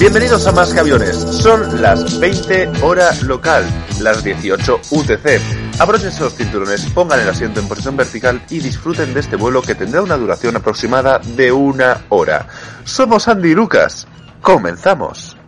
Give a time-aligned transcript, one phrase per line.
[0.00, 1.16] Bienvenidos a Más que Aviones.
[1.16, 3.64] Son las 20 hora local,
[4.00, 5.40] las 18 UTC.
[5.78, 9.74] Abróchense los cinturones, pongan el asiento en posición vertical y disfruten de este vuelo que
[9.74, 12.46] tendrá una duración aproximada de una hora.
[12.84, 14.06] Somos Andy y Lucas.
[14.40, 15.39] Comenzamos.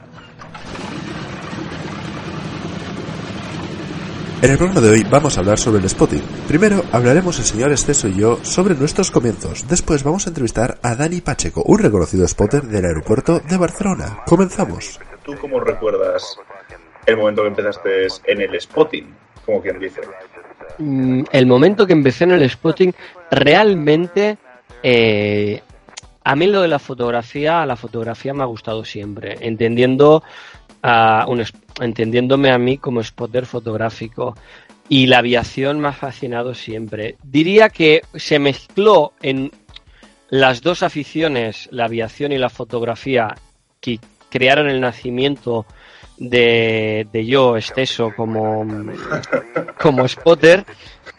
[4.42, 6.20] En el programa de hoy vamos a hablar sobre el spotting.
[6.48, 9.68] Primero hablaremos el señor Esteso y yo sobre nuestros comienzos.
[9.68, 14.24] Después vamos a entrevistar a Dani Pacheco, un reconocido spotter del aeropuerto de Barcelona.
[14.26, 14.98] Comenzamos.
[15.24, 16.36] ¿Tú cómo recuerdas
[17.06, 19.14] el momento que empezaste en el spotting?
[19.46, 20.00] Como quien dice.
[20.78, 22.92] Mm, el momento que empecé en el spotting,
[23.30, 24.38] realmente
[24.82, 25.62] eh,
[26.24, 30.24] a mí lo de la fotografía, la fotografía me ha gustado siempre, entendiendo
[30.82, 31.44] a un,
[31.80, 34.36] entendiéndome a mí como spotter fotográfico.
[34.88, 37.16] Y la aviación me ha fascinado siempre.
[37.22, 39.50] Diría que se mezcló en
[40.28, 43.34] las dos aficiones, la aviación y la fotografía,
[43.80, 45.66] que crearon el nacimiento
[46.18, 48.66] de, de yo, Esteso, como,
[49.80, 50.64] como spotter.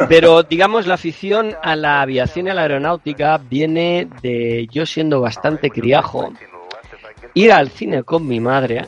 [0.10, 5.22] Pero digamos, la afición a la aviación y a la aeronáutica viene de yo siendo
[5.22, 6.34] bastante criajo.
[7.34, 8.88] Ir al cine con mi madre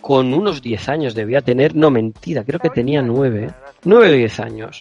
[0.00, 3.50] con unos 10 años debía tener, no mentira, creo que tenía 9,
[3.84, 4.80] 9 o 10 años.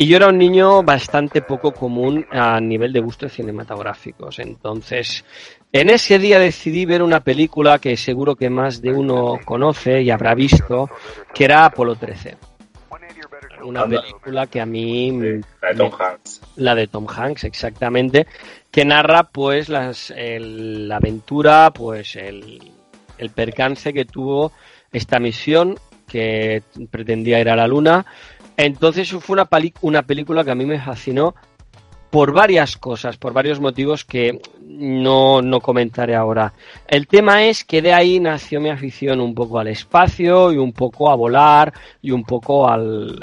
[0.00, 4.38] Y yo era un niño bastante poco común a nivel de gustos cinematográficos.
[4.38, 5.24] Entonces,
[5.72, 10.10] en ese día decidí ver una película que seguro que más de uno conoce y
[10.10, 10.88] habrá visto,
[11.34, 12.36] que era Apolo 13.
[13.64, 15.10] Una película que a mí...
[15.60, 16.42] la de Tom Hanks.
[16.54, 18.28] La de Tom Hanks, exactamente.
[18.70, 22.72] Que narra pues las, la aventura, pues el,
[23.18, 24.52] el percance que tuvo
[24.92, 28.06] esta misión que pretendía ir a la Luna.
[28.56, 29.48] Entonces fue una,
[29.82, 31.34] una película que a mí me fascinó
[32.10, 36.52] por varias cosas, por varios motivos que no, no, comentaré ahora.
[36.86, 40.72] El tema es que de ahí nació mi afición un poco al espacio y un
[40.72, 43.18] poco a volar y un poco al,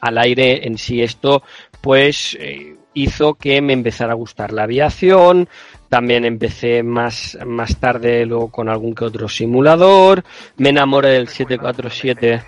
[0.00, 1.02] al aire en sí.
[1.02, 1.42] Esto
[1.80, 5.48] pues eh, hizo que me empezara a gustar la aviación,
[5.88, 10.24] también empecé más, más tarde luego con algún que otro simulador.
[10.56, 12.42] Me enamoré del 747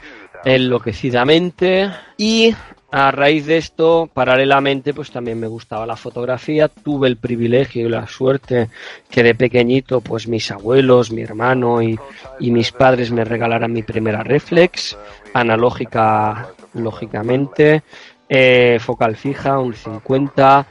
[0.45, 1.91] enloquecidamente.
[2.17, 2.55] Y
[2.91, 6.69] a raíz de esto, paralelamente, pues también me gustaba la fotografía.
[6.69, 8.69] Tuve el privilegio y la suerte
[9.11, 11.99] que de pequeñito, pues mis abuelos, mi hermano y,
[12.41, 14.97] y mis padres me regalaran mi primera reflex,
[15.35, 17.83] analógica, lógicamente,
[18.29, 20.67] eh, focal fija, un 50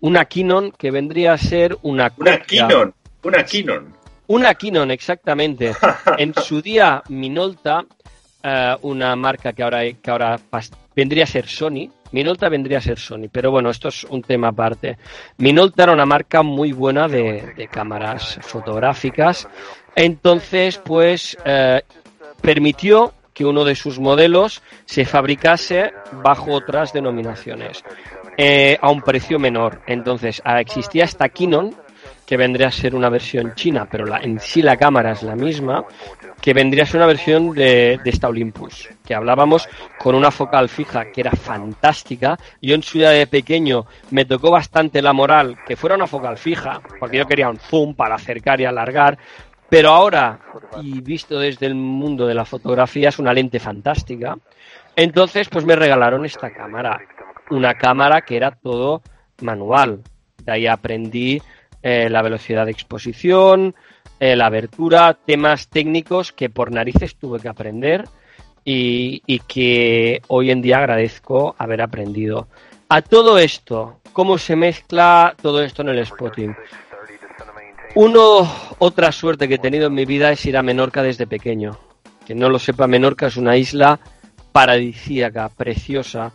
[0.00, 3.94] una Kinon que vendría a ser una Una Kinon, una Kinon.
[4.28, 5.72] Una Kinon, exactamente.
[6.18, 7.84] en su día, Minolta,
[8.42, 10.38] eh, una marca que ahora, que ahora
[10.94, 11.90] vendría a ser Sony.
[12.12, 14.96] Minolta vendría a ser Sony, pero bueno, esto es un tema aparte.
[15.38, 19.48] Minolta era una marca muy buena de, cámaras fotográficas.
[19.94, 21.82] Entonces, pues, eh,
[22.40, 25.92] permitió que uno de sus modelos se fabricase
[26.24, 27.84] bajo otras denominaciones.
[28.40, 29.80] Eh, a un precio menor.
[29.84, 31.74] Entonces, ah, existía esta Kinon,
[32.24, 35.34] que vendría a ser una versión china, pero la, en sí la cámara es la
[35.34, 35.84] misma,
[36.40, 39.68] que vendría a ser una versión de, de, esta Olympus, que hablábamos
[39.98, 42.38] con una focal fija que era fantástica.
[42.62, 46.38] Yo en su día de pequeño me tocó bastante la moral que fuera una focal
[46.38, 49.18] fija, porque yo quería un zoom para acercar y alargar,
[49.68, 50.38] pero ahora,
[50.80, 54.38] y visto desde el mundo de la fotografía, es una lente fantástica.
[54.94, 57.00] Entonces, pues me regalaron esta cámara
[57.50, 59.02] una cámara que era todo
[59.40, 60.02] manual.
[60.44, 61.40] De ahí aprendí
[61.82, 63.74] eh, la velocidad de exposición,
[64.20, 68.08] eh, la abertura, temas técnicos que por narices tuve que aprender
[68.64, 72.48] y, y, que hoy en día agradezco haber aprendido.
[72.88, 76.54] A todo esto, ¿cómo se mezcla todo esto en el spotting?
[77.94, 81.78] Uno, otra suerte que he tenido en mi vida es ir a Menorca desde pequeño.
[82.26, 83.98] Que no lo sepa, Menorca es una isla
[84.52, 86.32] paradisíaca, preciosa,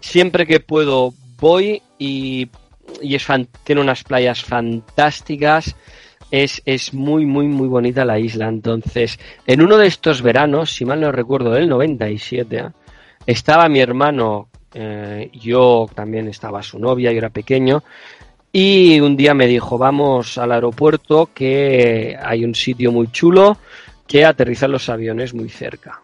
[0.00, 2.48] siempre que puedo voy y,
[3.02, 3.26] es
[3.64, 5.74] tiene unas playas fantásticas.
[6.30, 8.48] Es, es, muy, muy, muy bonita la isla.
[8.48, 12.66] Entonces, en uno de estos veranos, si mal no recuerdo, del 97,
[13.26, 17.82] estaba mi hermano, eh, yo también estaba su novia, yo era pequeño,
[18.52, 23.58] Y un día me dijo, vamos al aeropuerto que hay un sitio muy chulo
[24.08, 26.00] que aterrizan los aviones muy cerca.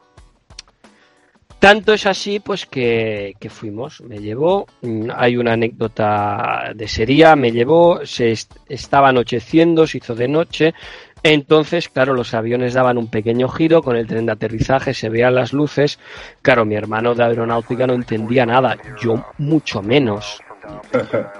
[1.58, 4.00] Tanto es así, pues que, fuimos.
[4.02, 8.34] Me llevó, mm, hay una anécdota de sería, me llevó, se
[8.68, 10.74] estaba anocheciendo, se hizo de noche.
[11.22, 15.34] Entonces, claro, los aviones daban un pequeño giro con el tren de aterrizaje, se veían
[15.34, 15.98] las luces.
[16.42, 20.40] Claro, mi hermano de aeronáutica no entendía nada, yo mucho menos.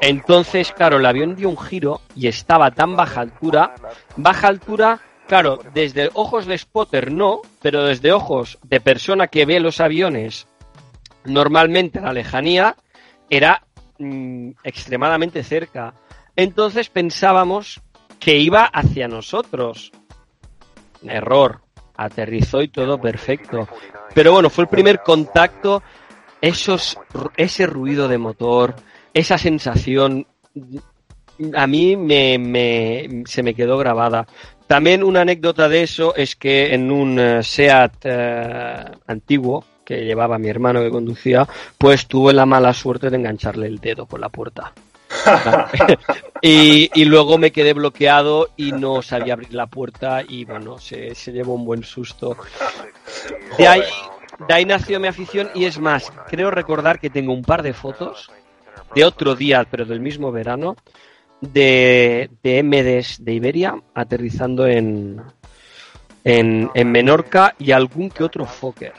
[0.01, 3.75] Entonces, claro, el avión dio un giro y estaba tan baja altura,
[4.17, 9.59] baja altura Claro, desde ojos de spotter no, pero desde ojos de persona que ve
[9.59, 10.47] los aviones
[11.25, 12.77] normalmente a la lejanía,
[13.29, 13.63] era
[13.99, 15.95] mm, extremadamente cerca.
[16.37, 17.81] Entonces pensábamos
[18.21, 19.93] que iba hacia nosotros.
[21.03, 21.61] Error.
[21.97, 23.69] Aterrizó y todo perfecto.
[24.15, 25.83] Pero bueno, fue el primer contacto,
[26.41, 26.99] esos,
[27.37, 28.77] ese ruido de motor,
[29.15, 30.27] esa sensación,
[31.55, 34.27] a mí me, se me quedó grabada.
[34.67, 40.39] También una anécdota de eso es que en un eh, SEAT eh, antiguo que llevaba
[40.39, 41.47] mi hermano que conducía,
[41.79, 44.73] pues tuve la mala suerte de engancharle el dedo con la puerta.
[46.43, 51.31] y, luego me quedé bloqueado y no sabía abrir la puerta y bueno, se, se
[51.31, 52.37] llevó un buen susto.
[53.57, 53.83] De ahí,
[54.49, 57.73] de ahí nació mi afición y es más, creo recordar que tengo un par de
[57.73, 58.31] fotos
[58.95, 60.77] de otro día, pero del mismo verano,
[61.41, 65.23] de, de MDs de Iberia aterrizando en,
[66.25, 68.95] en, en, Menorca y algún que otro Fokker.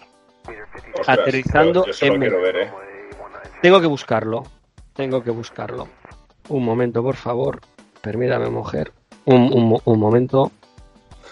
[1.05, 2.71] aterrizando en ¿eh?
[3.61, 4.43] Tengo que buscarlo.
[4.93, 5.87] Tengo que buscarlo.
[6.49, 7.61] Un momento, por favor.
[8.01, 8.91] Permítame, mujer.
[9.25, 10.51] Un, un, un momento.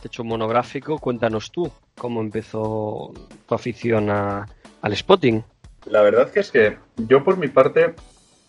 [0.00, 0.98] Te he hecho un monográfico.
[0.98, 3.12] Cuéntanos tú cómo empezó
[3.46, 4.46] tu afición a,
[4.80, 5.44] al spotting.
[5.86, 7.94] La verdad que es que yo por mi parte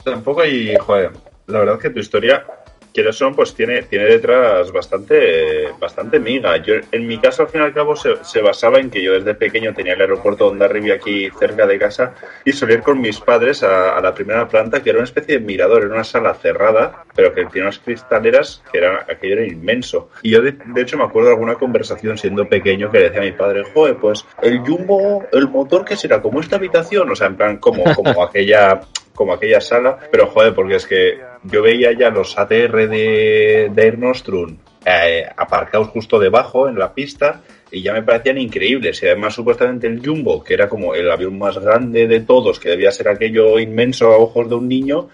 [0.04, 1.12] tampoco hay, joder,
[1.52, 2.46] la verdad que tu historia,
[2.94, 6.58] quieres son, pues tiene, tiene detrás bastante, bastante miga.
[6.58, 9.36] Yo, en mi caso, al fin y al cabo, se, basaba en que yo desde
[9.36, 12.14] pequeño tenía el aeropuerto de Ondarribia aquí cerca de casa
[12.44, 15.46] y solía ir con mis padres a, la primera planta, que era una especie de
[15.46, 20.10] mirador, era una sala cerrada, pero que tenía unas cristaleras que era, aquello era inmenso.
[20.22, 23.32] Y yo, de, hecho, me acuerdo de alguna conversación siendo pequeño que decía a mi
[23.32, 27.38] padre, joder, pues el Jumbo, el motor que será como esta habitación, o sea, en
[27.38, 28.82] plan, como, como aquella
[29.14, 33.82] como aquella sala, pero joder, porque es que yo veía ya los ATR de, de
[33.84, 37.42] Air Nostrum eh, aparcados justo debajo en la pista
[37.72, 39.02] y ya me parecían increíbles.
[39.02, 42.70] Y además, supuestamente, el Jumbo, que era como el avión más grande de todos, que
[42.70, 45.10] debía ser aquello inmenso a ojos de un niño,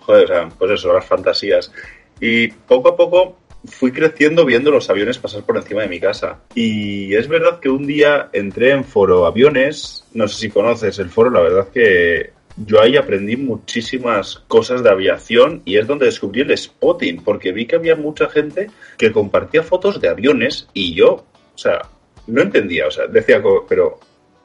[0.00, 1.72] joder, o sea, pues eso, las fantasías.
[2.20, 6.40] Y poco a poco fui creciendo viendo los aviones pasar por encima de mi casa.
[6.54, 11.10] Y es verdad que un día entré en Foro Aviones, no sé si conoces el
[11.10, 16.40] foro, la verdad que yo ahí aprendí muchísimas cosas de aviación y es donde descubrí
[16.40, 21.24] el spotting, porque vi que había mucha gente que compartía fotos de aviones y yo,
[21.54, 21.82] o sea,
[22.26, 23.98] no entendía, o sea, decía, pero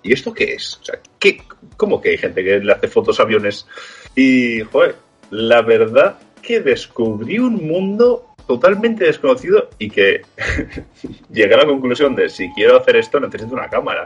[0.04, 0.78] ¿y esto qué es?
[0.82, 1.42] O sea, ¿qué,
[1.78, 3.66] ¿cómo que hay gente que le hace fotos a aviones?
[4.16, 4.96] Y, joder,
[5.30, 10.22] la verdad que descubrí un mundo totalmente desconocido y que
[11.32, 14.06] llegué a la conclusión de si quiero hacer esto necesito una cámara.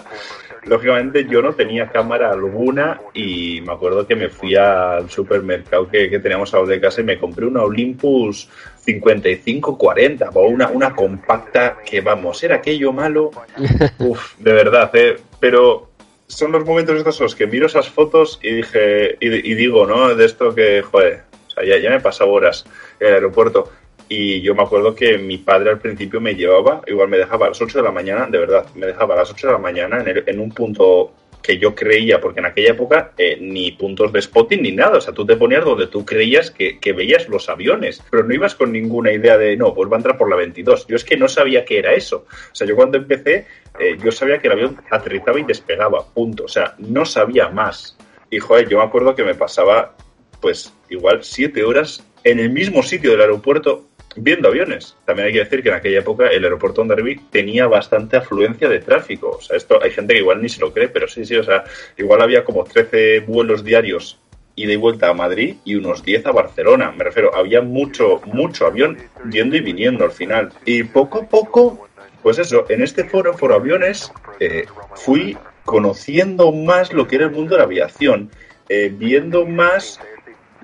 [0.63, 6.07] Lógicamente yo no tenía cámara alguna y me acuerdo que me fui al supermercado que,
[6.19, 8.49] teníamos a de casa y me compré una Olympus
[8.79, 13.31] 5540 o una, una compacta que vamos, era aquello malo.
[13.99, 15.17] Uf, de verdad, ¿eh?
[15.39, 15.89] pero
[16.27, 20.15] son los momentos estos los que miro esas fotos y dije y, digo, ¿no?
[20.15, 22.65] De esto que, joder, o sea, ya, ya me he pasado horas
[22.99, 23.71] en el aeropuerto
[24.09, 27.49] y yo me acuerdo que mi padre al principio me llevaba, igual me dejaba a
[27.49, 30.03] las 8 de la mañana, de verdad, me dejaba a las 8 de la mañana
[30.05, 31.11] en, en un punto
[31.45, 35.01] que yo creía, porque en aquella época eh, ni puntos de spotting ni nada, o
[35.01, 38.55] sea, tú te ponías donde tú creías que, que, veías los aviones, pero no ibas
[38.55, 40.87] con ninguna idea de, no, pues va a entrar por la 22.
[40.87, 42.25] Yo es que no sabía qué era eso.
[42.51, 43.45] O sea, yo cuando empecé,
[43.79, 46.45] eh, yo sabía que el avión aterrizaba y despegaba, punto.
[46.45, 47.95] O sea, no sabía más.
[48.31, 49.95] Y, joder, yo me acuerdo que me pasaba,
[50.41, 53.85] pues, igual siete horas en el mismo sitio del aeropuerto
[54.15, 54.97] viendo aviones.
[55.05, 58.69] También hay que decir que en aquella época el aeropuerto de Hondarribia tenía bastante afluencia
[58.69, 59.37] de tráfico.
[59.37, 61.43] O sea, esto hay gente que igual ni se lo cree, pero sí, sí, o
[61.43, 61.63] sea,
[61.97, 64.19] igual había como 13 vuelos diarios
[64.55, 66.91] ida y vuelta a Madrid y unos 10 a Barcelona.
[66.91, 68.97] Me refiero, había mucho, mucho avión
[69.29, 70.51] yendo y viniendo al final.
[70.65, 71.87] Y poco a poco,
[72.23, 77.31] pues eso, en este foro, foro aviones, eh, fui conociendo más lo que era el
[77.31, 78.29] mundo de la aviación,
[78.69, 79.99] eh, viendo más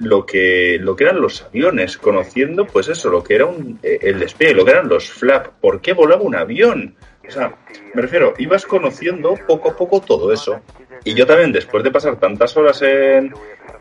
[0.01, 4.00] lo que, lo que eran los aviones, conociendo pues eso, lo que era un, eh,
[4.01, 6.96] el despegue, lo que eran los flap, por qué volaba un avión.
[7.27, 7.55] O sea,
[7.93, 10.60] me refiero, ibas conociendo poco a poco todo eso.
[11.03, 13.34] Y yo también, después de pasar tantas horas en,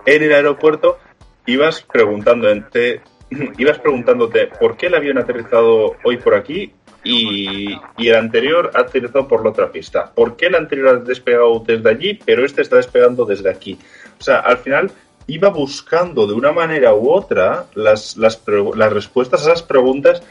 [0.07, 0.99] en el aeropuerto,
[1.47, 3.00] ibas preguntándote,
[3.59, 8.71] ibas preguntándote por qué el avión ha aterrizado hoy por aquí y, y, el anterior
[8.75, 10.12] ha aterrizado por la otra pista.
[10.15, 13.79] ¿Por qué el anterior ha despegado desde allí, pero este está despegando desde aquí?
[14.19, 14.93] O sea, al final
[15.27, 18.41] iba buscando de una manera u otra las, las,
[18.75, 20.23] las respuestas a esas preguntas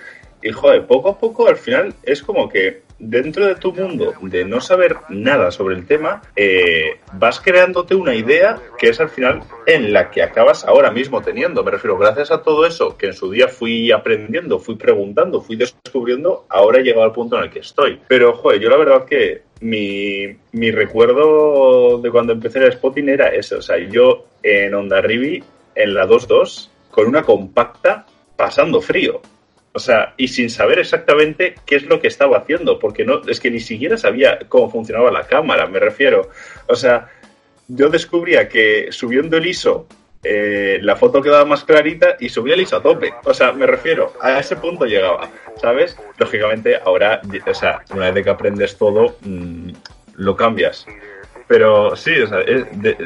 [0.42, 4.46] y joder, poco a poco al final es como que dentro de tu mundo de
[4.46, 9.42] no saber nada sobre el tema, eh, vas creándote una idea que es al final
[9.66, 11.64] en la que acabas ahora mismo teniendo.
[11.64, 15.56] Me refiero, gracias a todo eso que en su día fui aprendiendo, fui preguntando, fui
[15.56, 18.00] descubriendo, ahora he llegado al punto en el que estoy.
[18.08, 23.30] Pero, joder, yo la verdad que mi, mi recuerdo de cuando empecé el spotting era
[23.30, 23.56] ese.
[23.56, 25.44] O sea, yo en Onda Rivi,
[25.76, 28.06] en la 2.2, con una compacta
[28.36, 29.22] pasando frío.
[29.74, 33.40] O sea, y sin saber exactamente qué es lo que estaba haciendo, porque no, es
[33.40, 36.30] que ni siquiera sabía cómo funcionaba la cámara, me refiero.
[36.68, 37.10] O sea,
[37.68, 39.88] yo descubría que subiendo el ISO
[40.22, 43.14] eh, la foto quedaba más clarita y subía el ISO a tope.
[43.24, 45.30] O sea, me refiero, a ese punto llegaba,
[45.62, 45.98] ¿sabes?
[46.18, 49.72] Lógicamente, ahora, o sea, una vez que aprendes todo, mm,
[50.16, 50.86] lo cambias.
[51.48, 52.98] Pero sí, o sea, de,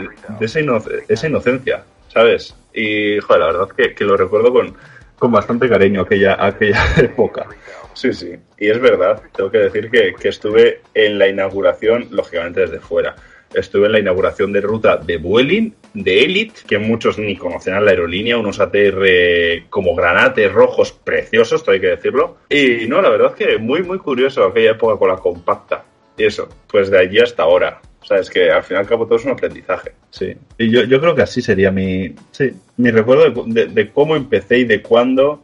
[0.42, 0.60] esa,
[1.08, 2.56] esa, inocencia, ¿sabes?
[2.74, 4.76] Y, joder, la verdad que, que lo recuerdo con,
[5.18, 7.48] con bastante cariño aquella, aquella época.
[7.94, 8.36] Sí, sí.
[8.58, 13.16] Y es verdad, tengo que decir que, que estuve en la inauguración, lógicamente desde fuera.
[13.54, 17.92] Estuve en la inauguración de ruta de Vueling, de Elite, que muchos ni conocían la
[17.92, 22.38] aerolínea, unos ATR como granates rojos preciosos, todo hay que decirlo.
[22.50, 25.86] Y no, la verdad es que muy, muy curioso aquella época con la compacta.
[26.18, 27.80] Y eso, pues de allí hasta ahora.
[28.04, 29.94] O sea, es que al final y al cabo todo es un aprendizaje.
[30.10, 30.36] Sí.
[30.58, 34.66] Y yo, yo creo que así sería mi, sí, mi recuerdo de, cómo empecé y
[34.66, 35.44] de cuándo.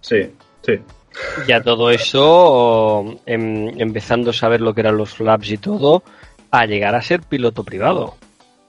[0.00, 0.30] Sí,
[0.62, 0.80] sí.
[1.46, 6.02] Ya todo eso, em, empezando a saber lo que eran los flaps y todo,
[6.50, 8.14] a llegar a ser piloto privado.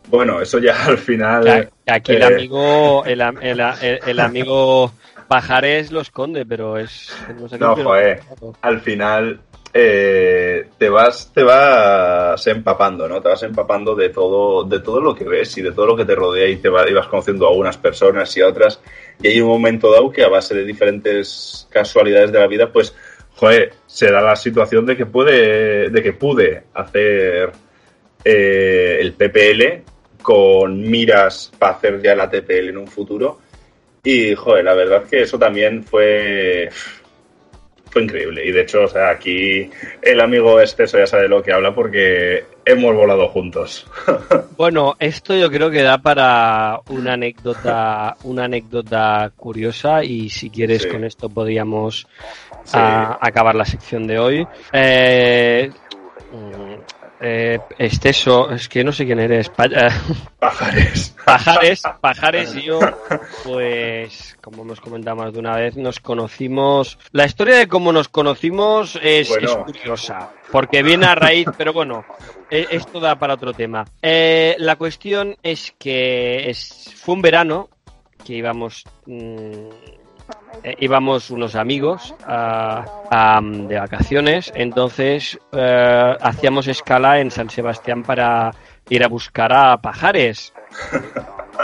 [0.10, 1.70] Bueno, eso ya al final.
[1.88, 4.92] aquí el eh, amigo, el, el, amigo
[5.30, 7.16] Pajares lo esconde, pero es.
[7.58, 8.20] No, joder.
[8.62, 9.40] Al final
[9.74, 13.22] eh, te vas te vas empapando, ¿no?
[13.22, 16.06] Te vas empapando de todo de todo lo que ves y de todo lo que
[16.06, 18.82] te rodea y te vas conociendo a unas personas y a otras
[19.22, 22.96] y hay un momento dado que a base de diferentes casualidades de la vida, pues
[23.36, 27.52] joder, se da la situación de que puede de que pude hacer
[28.24, 29.84] eh, el PPL
[30.24, 33.40] con miras para hacer ya la TPL en un futuro
[34.04, 36.70] y joder, la verdad que eso también fue
[37.90, 38.46] fue increíble.
[38.46, 39.70] Y de hecho, o sea, aquí
[40.02, 43.88] el amigo Esteso ya sabe lo que habla porque hemos volado juntos.
[44.58, 50.86] Bueno, esto yo creo que da para una anécdota, una anécdota curiosa y si quieres
[50.86, 52.06] con esto podríamos
[52.74, 54.48] acabar la sección de hoy.
[54.74, 55.72] Eh,
[57.22, 59.50] eh, Esteso, es que no sé quién eres.
[60.40, 61.16] Pajares.
[61.26, 62.80] Pajares, Pajares y yo,
[63.44, 66.98] pues, como hemos comentado más de una vez, nos conocimos.
[67.12, 69.30] La historia de cómo nos conocimos es,
[69.66, 72.06] curiosa, porque viene a raíz, pero bueno,
[72.50, 73.86] e, esto da para otro tema.
[74.02, 77.70] Eh, la cuestión es que es, fue un verano
[78.24, 78.84] que íbamos.
[79.06, 79.70] Mm,
[80.64, 88.52] eh, íbamos unos amigos de vacaciones, entonces eh, hacíamos escala en San Sebastián para
[88.90, 90.54] ir a buscar a Pajares.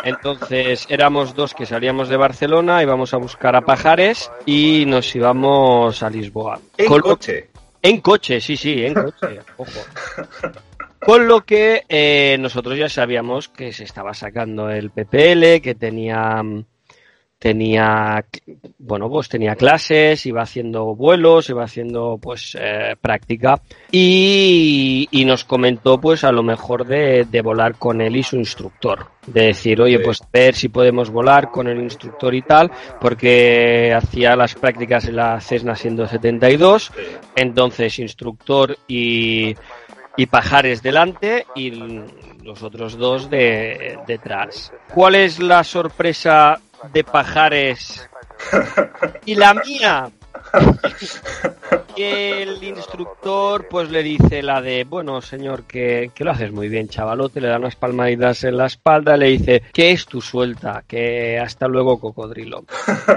[0.03, 6.03] Entonces éramos dos que salíamos de Barcelona, íbamos a buscar a Pajares y nos íbamos
[6.03, 6.59] a Lisboa.
[6.77, 7.49] ¿En coche?
[7.81, 9.39] En coche, sí, sí, en coche.
[11.05, 16.41] Con lo que eh, nosotros ya sabíamos que se estaba sacando el PPL, que tenía
[17.45, 18.25] tenía
[18.79, 23.61] bueno pues tenía clases iba haciendo vuelos iba haciendo pues eh, práctica.
[23.91, 29.07] Y, nos comentó pues a lo mejor de, de, volar con él y su instructor.
[29.25, 34.35] De decir oye pues ver si podemos volar con el instructor y tal porque hacía
[34.35, 36.91] las prácticas en la Cessna siendo 72
[37.35, 39.55] entonces instructor y
[40.17, 44.71] y Pajares delante y los otros dos de, detrás.
[44.93, 46.59] ¿Cuál es la sorpresa
[46.93, 48.09] de Pajares
[49.25, 50.09] y la mía?
[51.95, 56.67] que el instructor pues le dice la de, bueno señor, que, que, lo haces muy
[56.67, 60.83] bien chavalote, le da unas palmaditas en la espalda, le dice, que es tu suelta,
[60.87, 62.65] que hasta luego cocodrilo.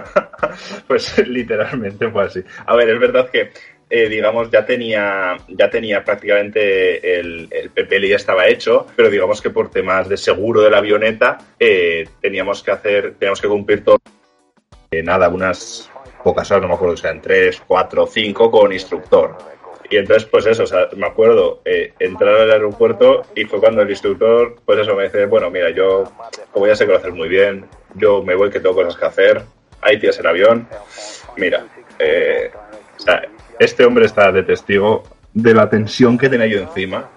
[0.87, 2.40] pues literalmente fue así.
[2.66, 3.50] A ver, es verdad que
[3.90, 9.40] eh, digamos, ya tenía, ya tenía prácticamente el, el PPL ya estaba hecho, pero digamos
[9.40, 13.85] que por temas de seguro de la avioneta eh, teníamos que hacer, teníamos que cumplir
[13.85, 13.99] todo.
[14.90, 15.90] Eh, nada, unas
[16.23, 19.37] pocas horas, no me acuerdo si eran tres, cuatro, cinco con instructor.
[19.90, 23.80] Y entonces, pues eso, o sea, me acuerdo eh, entrar al aeropuerto y fue cuando
[23.80, 26.04] el instructor, pues eso, me dice, bueno, mira, yo,
[26.52, 27.64] como ya sé que muy bien,
[27.95, 29.42] yo me voy que tengo cosas que hacer,
[29.80, 30.68] hay tías en avión.
[31.37, 31.64] Mira,
[31.99, 32.50] eh,
[32.99, 33.23] o sea,
[33.59, 37.09] este hombre está de testigo de la tensión que tenía yo encima.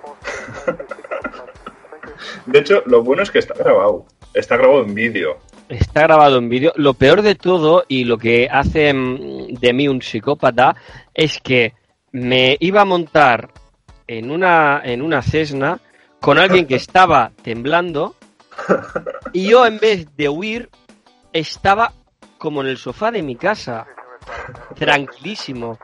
[2.45, 4.05] de hecho, lo bueno es que está grabado.
[4.33, 5.37] Está grabado en vídeo.
[5.69, 6.73] Está grabado en vídeo.
[6.75, 10.75] Lo peor de todo y lo que hace mm, de mí un psicópata
[11.13, 11.73] es que
[12.11, 13.49] me iba a montar
[14.07, 15.79] en una, en una Cessna
[16.19, 18.15] con alguien que estaba temblando
[19.33, 20.69] y yo en vez de huir
[21.33, 21.93] estaba
[22.37, 23.85] como en el sofá de mi casa,
[24.75, 25.79] tranquilísimo.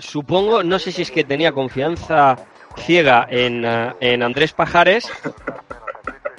[0.00, 2.36] Supongo, no sé si es que tenía confianza
[2.78, 5.08] ciega en, uh, en Andrés Pajares.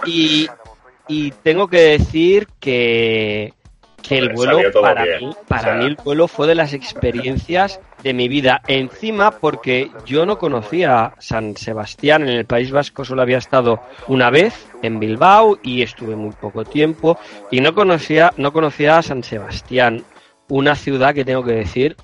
[0.06, 0.50] Y,
[1.08, 3.54] y tengo que decir que,
[4.02, 5.74] que el vuelo para, mí, para o sea...
[5.76, 8.62] mí el vuelo fue de las experiencias de mi vida.
[8.68, 14.32] Encima porque yo no conocía San Sebastián en el País Vasco, solo había estado una
[14.32, 17.20] vez en Bilbao y estuve muy poco tiempo.
[17.52, 20.04] Y no conocía no conocía a San Sebastián,
[20.50, 21.96] una ciudad que tengo que decir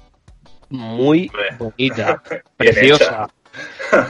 [0.70, 2.22] muy bonita,
[2.58, 3.28] preciosa.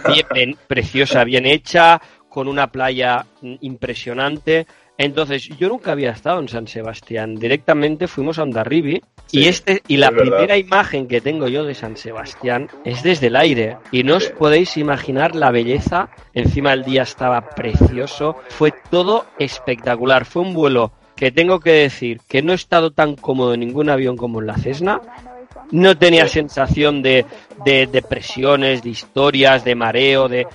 [0.07, 3.25] Bien, bien, preciosa, bien hecha, con una playa
[3.61, 4.67] impresionante.
[4.97, 7.35] Entonces, yo nunca había estado en San Sebastián.
[7.35, 10.55] Directamente fuimos a Ondarribi sí, y este y la primera verdad.
[10.55, 14.75] imagen que tengo yo de San Sebastián es desde el aire y no os podéis
[14.75, 16.09] imaginar la belleza.
[16.33, 20.25] Encima el día estaba precioso, fue todo espectacular.
[20.25, 23.89] Fue un vuelo que tengo que decir que no he estado tan cómodo en ningún
[23.89, 25.01] avión como en la Cessna.
[25.71, 27.25] No tenía sensación de,
[27.65, 30.47] de, de presiones, de historias, de mareo, de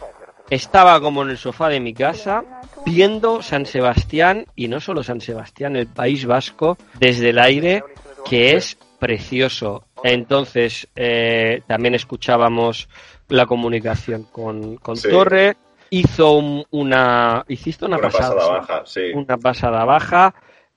[0.50, 2.44] estaba como en el sofá de mi casa
[2.84, 7.82] viendo San Sebastián y no solo San Sebastián, el País Vasco desde el aire
[8.24, 9.86] que es precioso.
[10.04, 12.88] Entonces eh, también escuchábamos
[13.28, 15.08] la comunicación con, con sí.
[15.08, 15.56] Torre.
[15.90, 19.00] Hizo un, una hiciste una, una pasada, pasada baja, sí.
[19.14, 20.34] una pasada baja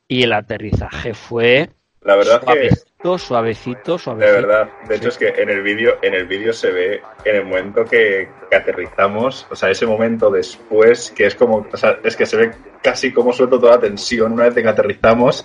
[0.07, 1.69] y el aterrizaje fue
[2.01, 2.69] la verdad que
[3.17, 4.33] suavecito, suavecito.
[4.33, 7.35] De verdad, de hecho es que en el vídeo, en el vídeo se ve en
[7.35, 11.99] el momento que, que, aterrizamos, o sea, ese momento después que es como, o sea,
[12.03, 12.51] es que se ve
[12.85, 15.43] casi como suelto toda la tensión una vez que aterrizamos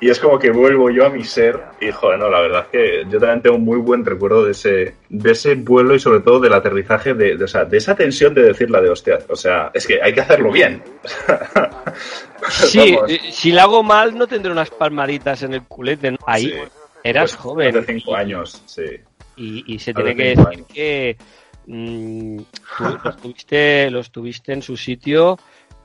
[0.00, 2.68] y es como que vuelvo yo a mi ser y joder, no, la verdad es
[2.68, 6.20] que yo también tengo un muy buen recuerdo de ese de ese vuelo y sobre
[6.20, 9.34] todo del aterrizaje de, de, o sea, de esa tensión de decirla de hostia, o
[9.34, 10.80] sea, es que hay que hacerlo bien.
[12.50, 13.12] sí, Vamos.
[13.32, 16.18] si lo hago mal no tendré unas palmaditas en el culete, ¿no?
[16.24, 16.54] ahí sí.
[17.02, 17.76] eras pues, joven.
[17.76, 18.84] Hace cinco años, sí.
[19.34, 20.66] Y, y se tiene que decir años.
[20.72, 21.16] que
[21.66, 22.38] mmm,
[22.78, 25.36] tú los tuviste, los tuviste en su sitio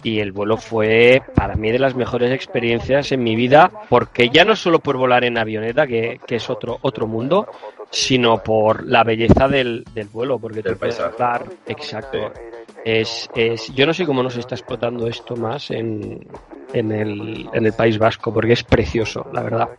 [0.04, 4.46] y el vuelo fue para mí de las mejores experiencias en mi vida porque ya
[4.46, 7.48] no solo por volar en avioneta que, que es otro otro mundo
[7.90, 12.32] sino por la belleza del, del vuelo porque te puedes hablar exacto.
[12.34, 12.42] Sí.
[12.86, 16.26] es, es yo no sé cómo nos está explotando esto más en,
[16.74, 19.70] en, el, en el País Vasco porque es precioso la verdad.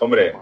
[0.00, 0.32] Hombre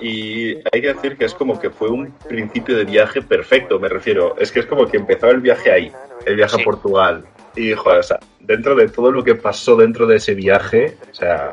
[0.00, 3.88] y hay que decir que es como que fue un principio de viaje perfecto, me
[3.88, 4.36] refiero.
[4.38, 5.92] Es que es como que empezaba el viaje ahí,
[6.26, 6.62] el viaje sí.
[6.62, 10.34] a Portugal, y, joder, o sea, dentro de todo lo que pasó dentro de ese
[10.34, 11.52] viaje, o sea...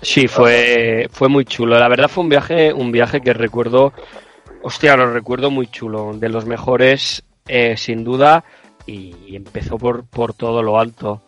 [0.00, 1.78] Sí, fue, fue muy chulo.
[1.78, 3.92] La verdad fue un viaje, un viaje que recuerdo,
[4.62, 8.42] hostia, lo recuerdo muy chulo, de los mejores, eh, sin duda,
[8.84, 11.22] y empezó por, por todo lo alto.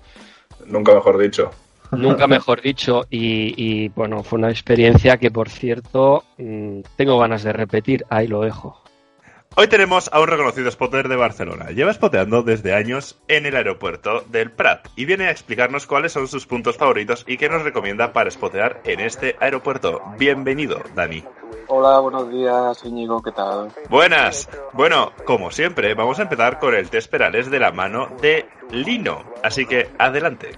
[0.67, 1.51] Nunca mejor dicho.
[1.97, 7.53] Nunca mejor dicho, y, bueno, fue una experiencia que, por cierto, mmm, tengo ganas de
[7.53, 8.83] repetir, ahí lo dejo.
[9.57, 11.67] Hoy tenemos a un reconocido spotter de Barcelona.
[11.71, 16.27] Lleva spoteando desde años en el aeropuerto del Prat y viene a explicarnos cuáles son
[16.27, 20.03] sus puntos favoritos y qué nos recomienda para spotear en este aeropuerto.
[20.19, 21.23] Bienvenido, Dani.
[21.69, 23.71] Hola, buenos días, Íñigo, ¿qué tal?
[23.89, 24.49] Buenas.
[24.73, 29.25] Bueno, como siempre, vamos a empezar con el test Perales de la mano de Lino.
[29.43, 30.53] Así que adelante.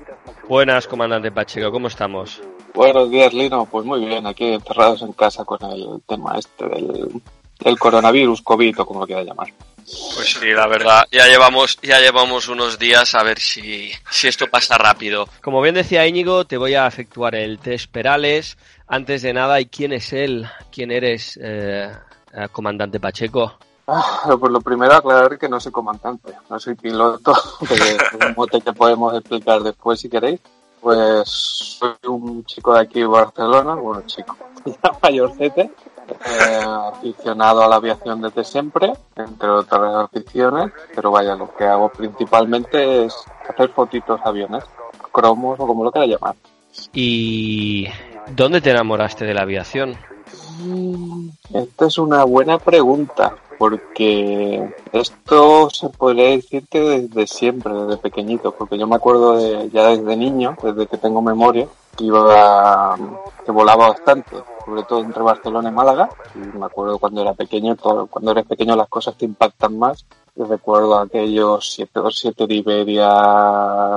[0.49, 2.42] Buenas, comandante Pacheco, ¿cómo estamos?
[2.75, 3.66] Buenos días, Lino.
[3.66, 7.23] Pues muy bien, aquí encerrados en casa con el tema este del,
[7.61, 9.49] del coronavirus, COVID o como lo quiera llamar.
[9.87, 14.49] Pues sí, la verdad, ya llevamos, ya llevamos unos días a ver si, si esto
[14.49, 15.29] pasa rápido.
[15.40, 18.59] Como bien decía Íñigo, te voy a efectuar el test Perales.
[18.88, 20.46] Antes de nada, ¿y quién es él?
[20.70, 21.90] ¿Quién eres, eh,
[22.33, 23.53] eh comandante Pacheco?
[23.88, 27.33] Ah, pues lo primero aclarar que no soy comandante, no soy piloto,
[27.68, 30.40] que es un mote que podemos explicar después si queréis.
[30.81, 35.62] Pues soy un chico de aquí de Barcelona, bueno chico, ya mayorcete,
[36.09, 41.88] eh, aficionado a la aviación desde siempre, entre otras aficiones, pero vaya, lo que hago
[41.88, 43.14] principalmente es
[43.49, 44.64] hacer fotitos a aviones,
[45.11, 46.37] cromos o como lo quiera llamar.
[46.92, 47.88] ¿Y
[48.35, 49.97] dónde te enamoraste de la aviación?
[51.53, 53.37] Esta es una buena pregunta.
[53.59, 59.71] porque esto se podría decir que desde siempre, desde pequeñito, porque yo me acuerdo de,
[59.71, 62.97] ya desde niño, desde que tengo memoria, que iba,
[63.45, 67.77] que volaba bastante, sobre todo entre Barcelona y Málaga, y me acuerdo cuando era pequeño,
[67.77, 70.05] todo, cuando eres pequeño las cosas te impactan más,
[70.44, 73.09] recuerdo aquellos 727 de Iberia,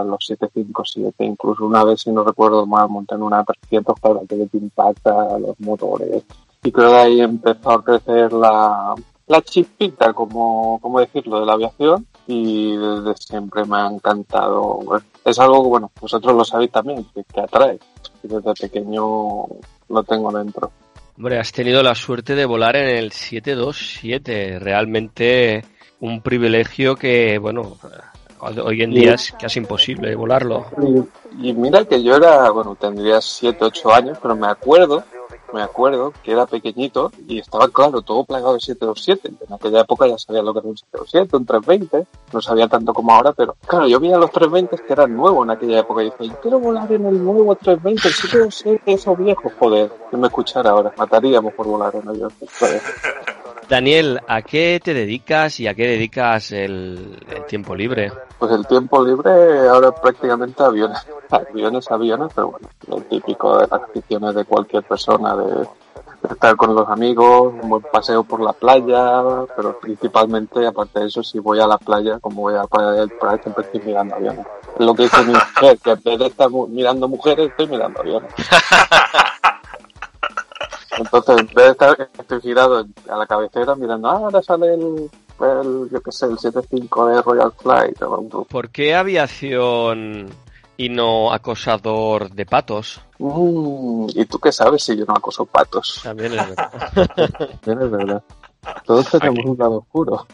[0.03, 4.47] los 757, incluso una vez, si no recuerdo mal, monté en una 300 para que
[4.47, 6.23] te impacta los motores,
[6.63, 8.95] y creo que ahí empezó a crecer la,
[9.27, 14.79] la chispita, como, como decirlo, de la aviación y desde siempre me ha encantado.
[15.23, 17.79] Es algo que, bueno, vosotros lo sabéis también, que, atrae.
[18.23, 19.45] Y desde pequeño
[19.89, 20.71] lo tengo dentro.
[21.15, 24.59] Hombre, has tenido la suerte de volar en el 727.
[24.59, 25.63] Realmente
[26.01, 27.77] un privilegio que, bueno,
[28.39, 30.65] hoy en día es casi imposible volarlo.
[31.41, 35.03] Y, y mira que yo era, bueno, tendría 7, 8 años, pero me acuerdo
[35.53, 39.45] me acuerdo que era pequeñito y estaba claro, todo plagado de 727.
[39.47, 42.93] En aquella época ya sabía lo que era un 727, un 320, no sabía tanto
[42.93, 46.01] como ahora, pero claro, yo vi a los 320 que eran nuevos en aquella época
[46.01, 50.17] y dije, yo quiero volar en el nuevo 320, el 727, esos viejos, joder, que
[50.17, 52.33] me escuchara ahora, mataríamos por volar en ellos.
[53.69, 58.11] Daniel, ¿a qué te dedicas y a qué dedicas el, el, tiempo libre?
[58.39, 59.29] Pues el tiempo libre
[59.69, 65.35] ahora prácticamente aviones, aviones, aviones, pero bueno, lo típico de las aficiones de cualquier persona,
[65.35, 65.67] de,
[66.31, 69.21] estar con los amigos, un buen paseo por la playa,
[69.55, 72.91] pero principalmente, aparte de eso, si voy a la playa, como voy a la playa
[72.91, 74.47] del Pride, siempre estoy mirando aviones.
[74.79, 77.99] Es lo que dice mi mujer, que en vez de estar mirando mujeres, estoy mirando
[77.99, 78.33] aviones.
[80.97, 85.09] Entonces, en vez de estar estoy girado a la cabecera mirando, ah, ahora sale el,
[85.41, 87.99] el yo qué sé, el 75 de Royal Flight.
[88.49, 90.29] ¿Por qué aviación
[90.77, 93.01] y no acosador de patos?
[93.19, 95.99] Mm, ¿Y tú qué sabes si yo no acoso patos?
[96.03, 96.71] También es verdad.
[97.61, 98.23] También es verdad.
[98.85, 100.27] Todos tenemos un lado oscuro.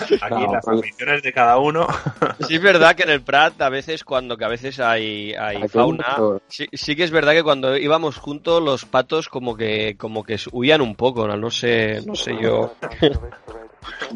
[0.22, 0.76] Aquí no, las pues...
[0.76, 1.86] ambiciones de cada uno.
[2.46, 5.66] Sí es verdad que en el Prat a veces cuando que a veces hay, hay
[5.68, 10.22] fauna, sí, sí, que es verdad que cuando íbamos juntos los patos como que como
[10.24, 12.74] que huían un poco, no, no sé, no sé yo.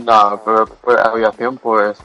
[0.05, 1.99] No, pero, pero aviación pues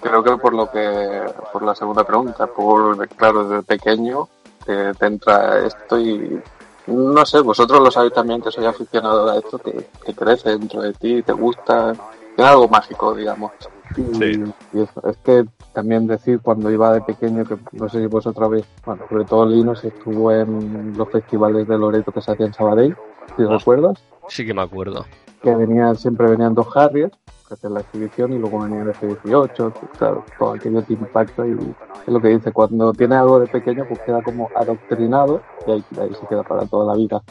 [0.00, 4.28] creo que por lo que por la segunda pregunta, por claro desde pequeño
[4.64, 6.40] te, te entra esto y
[6.86, 10.82] no sé, vosotros lo sabéis también que soy aficionado a esto, que, que crece dentro
[10.82, 11.94] de ti, te gusta,
[12.42, 13.52] algo mágico, digamos.
[13.94, 14.44] Sí.
[14.72, 18.46] Y, eso, es que también decir cuando iba de pequeño, que no sé si vosotros
[18.46, 22.54] habéis, bueno, sobre todo Linus estuvo en los festivales de Loreto que se hacían en
[22.54, 22.96] Sabadell,
[23.36, 23.98] si recuerdas.
[24.28, 25.04] Sí que me acuerdo.
[25.42, 27.12] Que venían, siempre venían dos Harriers,
[27.48, 31.52] que hacían la exhibición, y luego venían el F-18, claro, todo aquello te impacta y
[31.52, 35.84] es lo que dice, cuando tiene algo de pequeño, pues queda como adoctrinado y ahí,
[36.00, 37.22] ahí se queda para toda la vida.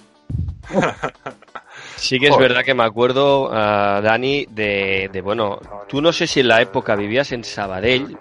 [1.95, 6.28] Sí que es verdad que me acuerdo, uh, Dani, de, de, bueno, tú no sé
[6.28, 8.17] si en la época vivías en Sabadell.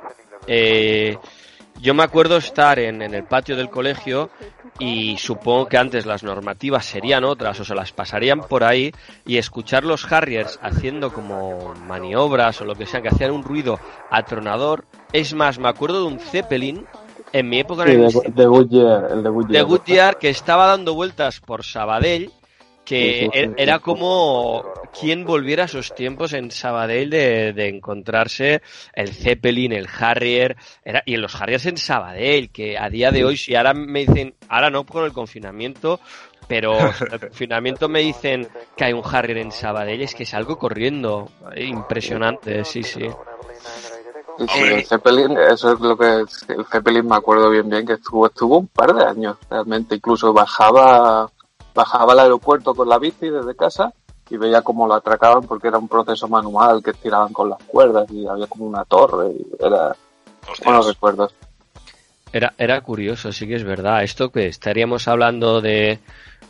[0.47, 1.17] Eh,
[1.81, 4.31] yo me acuerdo estar en, en, el patio del colegio
[4.81, 8.93] y supongo que antes las normativas serían otras o se las pasarían por ahí
[9.25, 13.79] y escuchar los Harriers haciendo como maniobras o lo que sea, que hacían un ruido
[14.11, 14.87] atronador.
[15.13, 16.85] Es más, me acuerdo de un Zeppelin
[17.33, 19.53] en mi época sí, en el de, de, Goodyear, el de Goodyear.
[19.53, 22.33] de Goodyear que estaba dando vueltas por Sabadell
[22.89, 24.65] que era como
[24.99, 28.63] quien volviera a esos tiempos en Sabadell de, de, encontrarse
[28.95, 33.27] el Zeppelin, el Harrier, era, y en los Harriers en Sabadell, que a día de
[33.27, 36.01] hoy, si ahora me dicen, ahora no con el confinamiento,
[36.47, 36.79] pero
[37.13, 42.65] el confinamiento me dicen que hay un Harrier en Sabadell, es que salgo corriendo, impresionante,
[42.65, 43.07] sí, sí.
[44.39, 48.27] Sí, el Zeppelin, eso es lo que el Zeppelin me acuerdo bien bien que estuvo,
[48.27, 51.29] estuvo un par de años realmente, incluso bajaba
[51.79, 53.93] bajaba al aeropuerto con la bici desde casa
[54.29, 58.11] y veía cómo lo atracaban porque era un proceso manual que tiraban con las cuerdas
[58.11, 59.95] y había como una torre y era
[60.41, 60.65] Hostias.
[60.65, 61.35] buenos recuerdos.
[62.33, 64.03] Era, era curioso, sí que es verdad.
[64.03, 66.01] Esto que estaríamos hablando de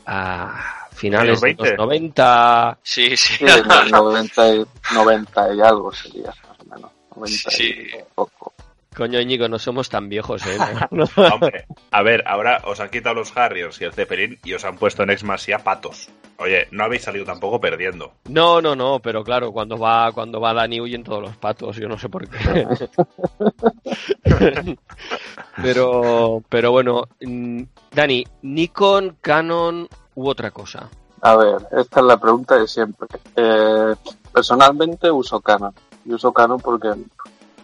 [0.06, 2.78] a finales de los 90.
[2.82, 3.34] Sí, sí.
[3.36, 6.90] sí 90, y, 90 y algo sería, más o menos.
[7.14, 7.64] 90 sí.
[7.64, 8.54] y poco.
[8.98, 10.58] Coño, Íñigo, no somos tan viejos, ¿eh?
[11.32, 14.76] Hombre, a ver, ahora os han quitado los Harriers y el Zeppelin y os han
[14.76, 16.10] puesto en Exmasia patos.
[16.36, 18.14] Oye, no habéis salido tampoco perdiendo.
[18.28, 21.86] No, no, no, pero claro, cuando va, cuando va Dani huyen todos los patos, yo
[21.88, 22.66] no sé por qué.
[25.62, 27.62] pero, pero bueno, mm,
[27.94, 30.90] Dani, Nikon, Canon u otra cosa.
[31.20, 33.06] A ver, esta es la pregunta de siempre.
[33.36, 33.94] Eh,
[34.32, 35.72] personalmente uso Canon.
[36.04, 36.88] Y uso Canon porque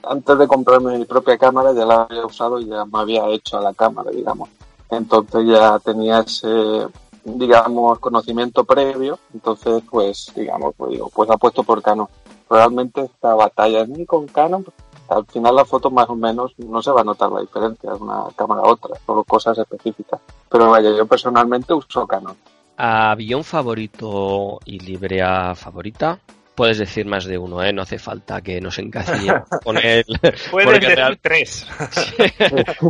[0.06, 3.58] antes de comprarme mi propia cámara ya la había usado y ya me había hecho
[3.58, 4.48] a la cámara, digamos.
[4.90, 6.86] Entonces ya tenía ese,
[7.24, 12.08] digamos, conocimiento previo, entonces, pues, digamos, pues digo, pues apuesto por Canon.
[12.48, 14.64] Realmente esta batalla ni con Canon,
[15.08, 17.96] al final la foto más o menos no se va a notar la diferencia de
[17.96, 20.20] una cámara a otra, solo cosas específicas.
[20.48, 22.36] Pero vaya, yo personalmente uso Canon.
[22.76, 26.18] Avión favorito y librea favorita.
[26.54, 27.72] Puedes decir más de uno, ¿eh?
[27.72, 30.04] No hace falta que nos encasille con él.
[30.52, 31.66] Puedes decir real- tres.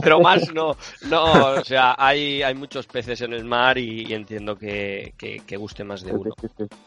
[0.02, 0.76] Pero más no.
[1.08, 5.40] No, o sea, hay, hay muchos peces en el mar y, y entiendo que, que,
[5.46, 6.34] que guste más de uno.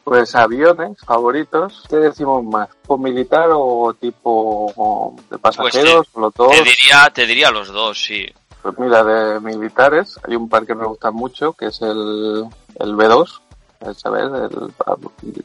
[0.03, 2.69] Pues aviones favoritos, ¿qué decimos más?
[2.81, 6.07] ¿Tipo militar o tipo o de pasajeros?
[6.15, 6.51] los dos.
[6.51, 8.25] Te diría, te diría los dos, sí.
[8.61, 12.45] Pues mira, de militares hay un par que me gustan mucho, que es el,
[12.79, 13.46] el B2, el,
[13.95, 14.23] ¿sabes?
[14.51, 14.73] El,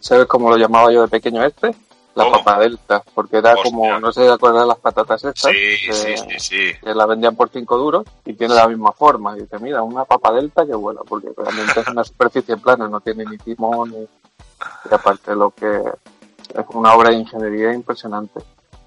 [0.01, 1.75] ¿Sabes cómo lo llamaba yo de pequeño este?
[2.15, 2.37] La ¿Cómo?
[2.45, 3.71] papa delta, porque era Hostia.
[3.71, 6.73] como, no sé si acuerdas de las patatas estas, Sí, que, sí, sí, sí.
[6.83, 9.35] que la vendían por 5 duros y tiene la misma forma.
[9.37, 13.01] Y dice, mira, una papa delta que vuela, porque realmente es una superficie plana, no
[13.01, 13.97] tiene ni timón, ni...
[14.01, 18.41] y aparte lo que es una obra de ingeniería impresionante.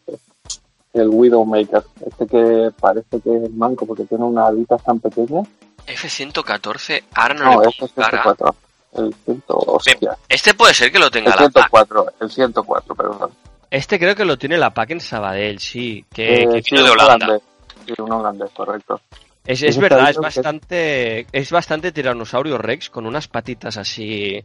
[0.93, 5.47] El Widowmaker, este que parece que es manco porque tiene unas alitas tan pequeñas.
[5.87, 8.23] F-114, ahora no, No, le es pongo el cara.
[8.23, 8.55] 104.
[8.93, 10.17] El 100, hostia.
[10.27, 11.69] Este puede ser que lo tenga El la PAC.
[11.69, 13.31] 104, el 104, perdón.
[13.69, 16.03] Este creo que lo tiene la PAC en Sabadell, sí.
[16.13, 17.25] Que, Eh, que sí, vino de un Holanda.
[17.27, 17.47] holandés.
[17.85, 18.99] Sí, un holandés, correcto.
[19.45, 24.41] Es, es verdad, es bastante, es bastante tiranosaurio Rex con unas patitas así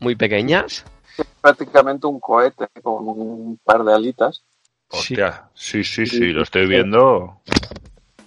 [0.00, 0.84] muy pequeñas.
[1.18, 4.42] Es prácticamente un cohete con un par de alitas.
[4.90, 7.40] Hostia, sí, sí, sí, lo estoy viendo.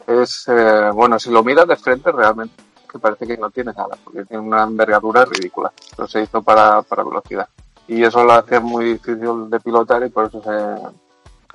[0.05, 3.97] Es, eh, bueno, si lo miras de frente, realmente que parece que no tiene nada,
[4.03, 5.71] porque tiene una envergadura ridícula.
[5.95, 7.47] Pero se hizo para, para velocidad.
[7.87, 10.97] Y eso lo hace muy difícil de pilotar y por eso se,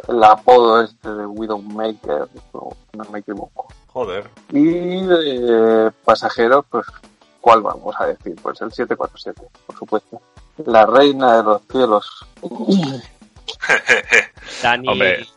[0.08, 3.68] el apodo este de Widowmaker, no me equivoco.
[3.88, 4.28] Joder.
[4.50, 6.86] Y de pasajeros, pues,
[7.40, 8.34] ¿cuál vamos a decir?
[8.42, 10.20] Pues el 747, por supuesto.
[10.64, 12.26] La reina de los cielos.
[14.62, 14.88] Dani.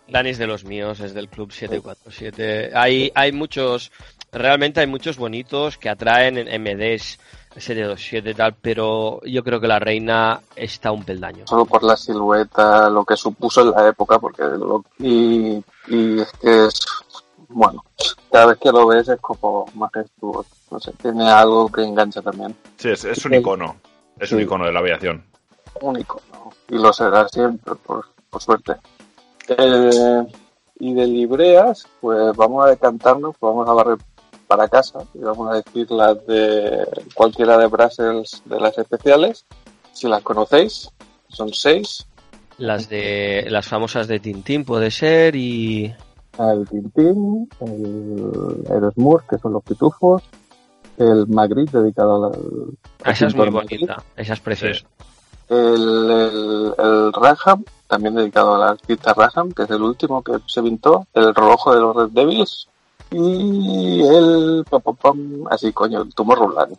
[0.07, 2.71] Dani es de los míos, es del Club 747.
[2.73, 3.91] Hay, hay muchos,
[4.31, 7.19] realmente hay muchos bonitos que atraen en MDs
[7.55, 11.45] 727 y tal, pero yo creo que la reina está un peldaño.
[11.47, 16.31] solo por la silueta, lo que supuso en la época, porque lo, y, y es
[16.41, 16.79] que es,
[17.49, 17.83] bueno,
[18.31, 22.55] cada vez que lo ves es como majestuoso, no sé, tiene algo que engancha también,
[22.77, 23.75] Sí, es, es un icono.
[24.19, 25.23] Es un icono de la aviación.
[25.81, 26.51] único, ¿no?
[26.69, 28.73] Y lo será siempre, por, por suerte.
[29.47, 30.25] Eh,
[30.81, 33.97] y de libreas, pues vamos a decantarnos, vamos a barrer
[34.49, 36.83] para casa y vamos a decir las de
[37.13, 39.45] cualquiera de Brussels de las especiales,
[39.93, 40.89] si las conocéis,
[41.29, 42.07] son seis,
[42.57, 45.93] Las de las famosas de Tintín puede ser y
[46.39, 50.23] el Tintín, el Aerosmurf, que son los pitufos,
[50.97, 52.33] el Magritte dedicado al,
[53.03, 54.85] al esa es muy pintor Magritte, bonita, esa es preciosa.
[55.47, 60.63] el, el, el Raham, también dedicado al artista Raham, que es el último que se
[60.63, 62.67] pintó, el rojo de los Red Devils
[63.11, 66.77] y el pam, pam, pam, así coño, el Tomorrowland.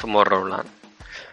[0.00, 0.68] Como Roland.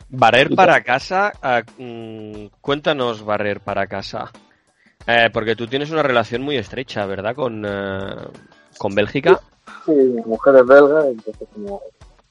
[0.09, 4.31] Barrer para casa, ah, mm, cuéntanos barrer para casa.
[5.07, 7.35] Eh, porque tú tienes una relación muy estrecha, ¿verdad?
[7.35, 8.27] Con, eh,
[8.77, 9.39] con Bélgica.
[9.85, 11.81] Sí, mi mujer es belga, entonces como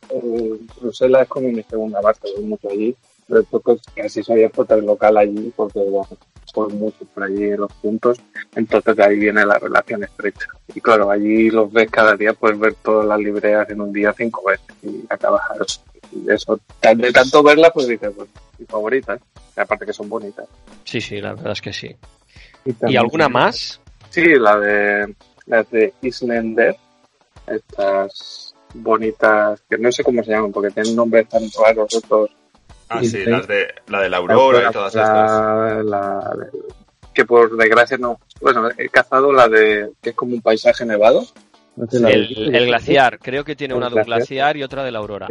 [0.09, 2.97] eh, Bruselas es como mi segunda base, voy mucho allí.
[3.29, 6.09] Pero pues casi soy el local allí porque bueno,
[6.55, 8.21] voy mucho por allí en los puntos,
[8.55, 10.47] entonces de ahí viene la relación estrecha.
[10.75, 14.15] Y claro, allí los ves cada día, puedes ver todas las libreas en un día
[14.17, 15.43] cinco veces y acabas
[16.13, 16.61] y eso.
[16.83, 19.21] De tanto verlas, pues dices, pues mis favoritas,
[19.57, 20.47] y aparte que son bonitas.
[20.85, 21.97] Sí, sí, la verdad es que sí.
[22.65, 23.81] ¿Y alguna más?
[24.11, 25.15] Sí, la de
[25.47, 26.77] las de Islander,
[27.47, 32.31] estas bonitas, que no sé cómo se llaman, porque tienen nombres tan raros estos.
[32.95, 33.31] Ah, Y sí, sí.
[33.31, 35.05] las de, la de la Aurora y todas estas.
[35.07, 36.51] la, la de-
[37.15, 38.19] que por desgracia no.
[38.41, 41.25] Bueno, he cazado la de que es como un paisaje nevado.
[41.77, 44.57] No sé, la de- El, el glaciar, creo que tiene El una de un glaciar.
[44.57, 45.29] y otra de la aurora.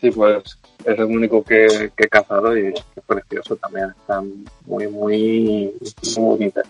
[0.00, 0.42] Sí, pues
[0.84, 3.90] es el único que, que he cazado y es precioso también.
[4.00, 5.72] Están muy, muy,
[6.16, 6.66] muy bonitas.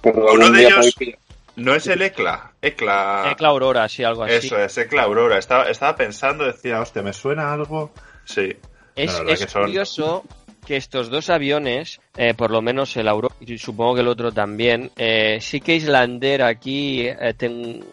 [0.00, 0.94] Pero Uno de ellos-.
[1.56, 2.52] No es el ECLA.
[2.62, 3.30] ECLA.
[3.32, 4.34] Ecla aurora, sí, algo así.
[4.46, 5.38] Eso es, ECLA Aurora.
[5.38, 7.90] Estaba, estaba pensando, decía, hostia, ¿me suena algo?
[8.24, 8.54] Sí.
[8.96, 10.24] Es, es que son- curioso
[10.66, 14.32] que estos dos aviones, eh, por lo menos el Aurora y supongo que el otro
[14.32, 17.84] también, eh, sí que Islander aquí eh, ten-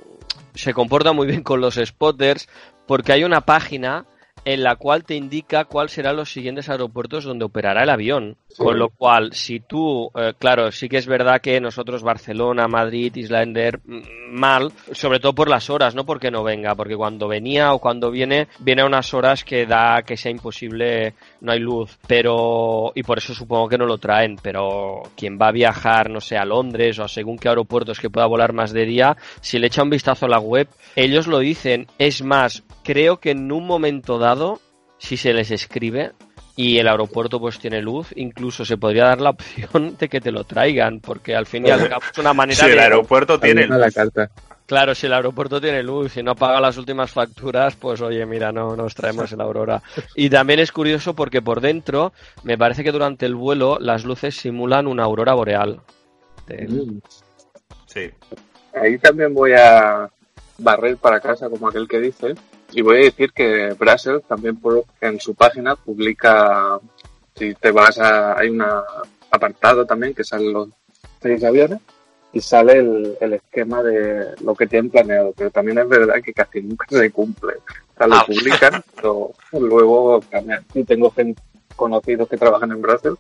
[0.55, 2.47] se comporta muy bien con los spotters
[2.87, 4.05] porque hay una página
[4.45, 8.37] en la cual te indica cuáles serán los siguientes aeropuertos donde operará el avión.
[8.57, 13.15] Con lo cual, si tú, eh, claro, sí que es verdad que nosotros, Barcelona, Madrid,
[13.15, 14.01] Islander, mm,
[14.31, 18.11] mal, sobre todo por las horas, no porque no venga, porque cuando venía o cuando
[18.11, 23.01] viene, viene a unas horas que da que sea imposible, no hay luz, pero, y
[23.01, 26.45] por eso supongo que no lo traen, pero quien va a viajar, no sé, a
[26.45, 29.83] Londres o a según qué aeropuertos que pueda volar más de día, si le echa
[29.83, 34.19] un vistazo a la web, ellos lo dicen, es más, creo que en un momento
[34.19, 34.32] dado,
[34.97, 36.11] si se les escribe,
[36.55, 40.31] y el aeropuerto pues tiene luz, incluso se podría dar la opción de que te
[40.31, 42.73] lo traigan, porque al fin y al cabo es una manera Si de...
[42.73, 44.29] el aeropuerto tiene la carta.
[44.65, 48.51] Claro, si el aeropuerto tiene luz y no paga las últimas facturas, pues oye, mira,
[48.51, 49.81] no nos traemos el Aurora.
[50.15, 54.35] Y también es curioso porque por dentro me parece que durante el vuelo las luces
[54.35, 55.81] simulan una aurora boreal.
[56.47, 56.99] Mm.
[57.87, 58.09] Sí.
[58.73, 60.09] Ahí también voy a
[60.57, 62.33] barrer para casa, como aquel que dice,
[62.73, 66.79] y voy a decir que Brussels también por- en su página publica,
[67.35, 68.63] si te vas a, hay un
[69.31, 70.69] apartado también que salen los
[71.21, 71.79] seis aviones
[72.31, 76.33] y sale el, el esquema de lo que tienen planeado, pero también es verdad que
[76.33, 77.53] casi nunca se cumple.
[77.55, 78.25] O sea, lo Ah.
[78.25, 80.63] publican, pero luego cambian.
[80.73, 81.41] Y tengo gente
[81.75, 83.17] conocidos que trabajan en Brussels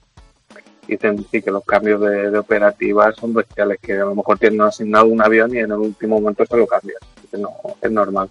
[0.87, 4.61] dicen sí que los cambios de, de operativas son bestiales, que a lo mejor tienen
[4.61, 6.97] asignado un avión y en el último momento se lo cambian.
[7.37, 8.29] No, es normal.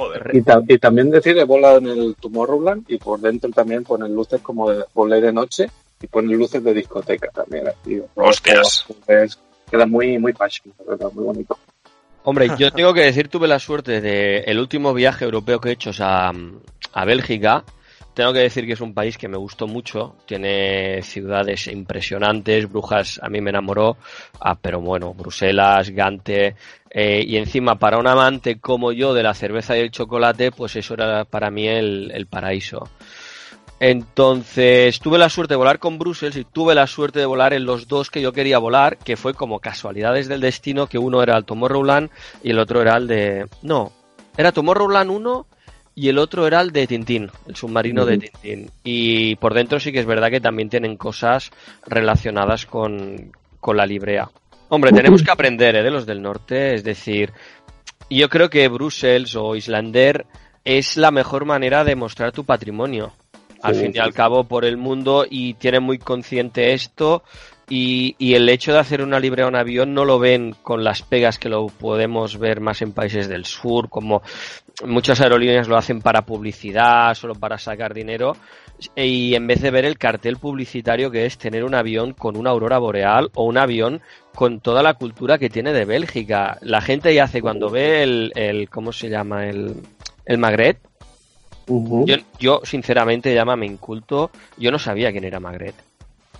[0.00, 0.30] Joder.
[0.32, 4.14] Y, ta- y también decir, he volado en el Tomorrowland y por dentro también ponen
[4.14, 5.68] luces como de volé de noche
[6.00, 7.68] y ponen luces de discoteca también.
[7.68, 8.86] Así, Hostias.
[9.06, 9.38] Es-
[9.70, 11.58] queda muy, muy fashion, verdad, muy bonito.
[12.22, 15.72] Hombre, yo tengo que decir, tuve la suerte de el último viaje europeo que he
[15.72, 16.32] hecho es a,
[16.92, 17.64] a Bélgica.
[18.20, 20.16] Tengo que decir que es un país que me gustó mucho.
[20.26, 22.70] Tiene ciudades impresionantes.
[22.70, 23.96] Brujas a mí me enamoró.
[24.38, 26.54] Ah, pero bueno, Bruselas, Gante.
[26.90, 30.76] eh, y encima, para un amante como yo de la cerveza y el chocolate, pues
[30.76, 32.90] eso era para mí el, paraíso.
[33.78, 37.64] Entonces, tuve la suerte de volar con Brussels y tuve la suerte de volar en
[37.64, 41.38] los dos que yo quería volar, que fue como casualidades del destino, que uno era
[41.38, 42.10] el Tomorrowland
[42.42, 43.46] y el otro era el de...
[43.62, 43.92] No,
[44.36, 45.46] era Tomorrowland 1
[46.00, 48.70] y el otro era el de Tintín, el submarino de Tintín.
[48.82, 51.50] Y por dentro sí que es verdad que también tienen cosas
[51.86, 54.30] relacionadas con, con la librea.
[54.70, 55.82] Hombre, tenemos que aprender ¿eh?
[55.82, 57.34] de los del norte, es decir,
[58.08, 60.24] yo creo que Brussels o Islander
[60.64, 63.12] es la mejor manera de mostrar tu patrimonio.
[63.60, 67.24] Al Sí, fin y sí, al cabo por el mundo y tienen muy consciente esto
[67.70, 70.84] y, y el hecho de hacer una librea a un avión no lo ven con
[70.84, 74.22] las pegas que lo podemos ver más en países del sur, como
[74.84, 78.36] muchas aerolíneas lo hacen para publicidad, solo para sacar dinero,
[78.96, 82.50] y en vez de ver el cartel publicitario que es tener un avión con una
[82.50, 84.00] aurora boreal o un avión
[84.34, 86.58] con toda la cultura que tiene de Bélgica.
[86.62, 89.46] La gente ya hace cuando ve el, el ¿cómo se llama?
[89.46, 89.76] El,
[90.24, 90.78] el Magret.
[91.68, 95.74] Yo, yo, sinceramente, llámame inculto, yo no sabía quién era Magret.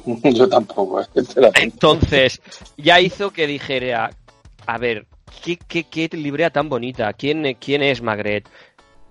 [0.25, 1.03] Yo tampoco.
[1.61, 2.41] Entonces,
[2.77, 4.13] ya hizo que dijera,
[4.67, 5.07] a ver,
[5.43, 7.13] ¿qué, qué, qué librea tan bonita?
[7.13, 8.49] ¿Quién, quién es Magret?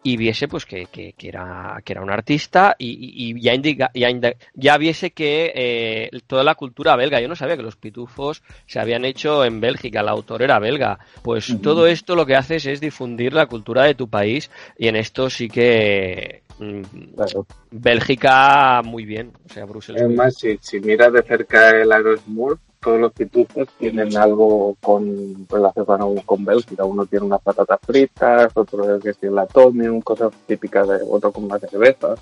[0.02, 4.10] Y viese pues que, que, que era, que era un artista y, ya, indica, ya,
[4.54, 8.80] ya viese que eh, toda la cultura belga, yo no sabía que los pitufos se
[8.80, 11.00] habían hecho en Bélgica, el autor era belga.
[11.22, 14.96] Pues todo esto lo que haces es difundir la cultura de tu país y en
[14.96, 16.82] esto sí que mm,
[17.16, 17.46] Claro.
[17.72, 21.92] Bélgica muy bien, o sea, Bruselas Es muy más, si, si miras de cerca el
[21.92, 26.84] Aerosmur, todos los pitufos tienen algo con relacionado con Bélgica.
[26.86, 31.32] Uno tiene unas patatas fritas, otro es que es el atomium, cosas típicas de otro
[31.32, 32.16] con más cerveza,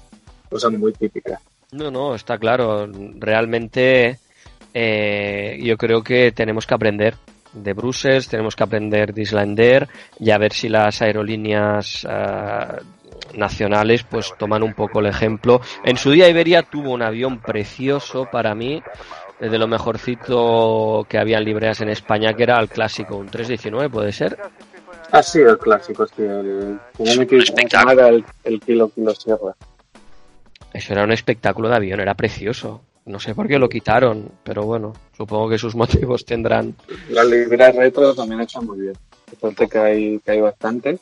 [0.49, 1.39] cosas muy típicas.
[1.71, 2.87] No, no, está claro.
[3.17, 4.19] Realmente
[4.73, 7.15] eh, yo creo que tenemos que aprender
[7.53, 9.87] de Brussels, tenemos que aprender de Islander
[10.19, 12.77] y a ver si las aerolíneas ah,
[13.35, 15.61] nacionales pues toman un poco el ejemplo.
[15.83, 18.81] En su día Iberia tuvo un avión precioso para mí,
[19.39, 23.89] de lo mejorcito que había en libreas en España, que era el clásico, un 319
[23.89, 24.37] puede ser.
[25.11, 27.91] Ah, sí, el clásico, sí, el, me equivoco, espectáculo.
[27.91, 29.55] era el, el kilo kilo sierra.
[30.73, 32.81] Eso era un espectáculo de avión, era precioso.
[33.05, 36.75] No sé por qué lo quitaron, pero bueno, supongo que sus motivos tendrán.
[37.09, 38.93] Las libras retro también están muy bien.
[39.31, 40.99] Aparte que hay, que hay bastante.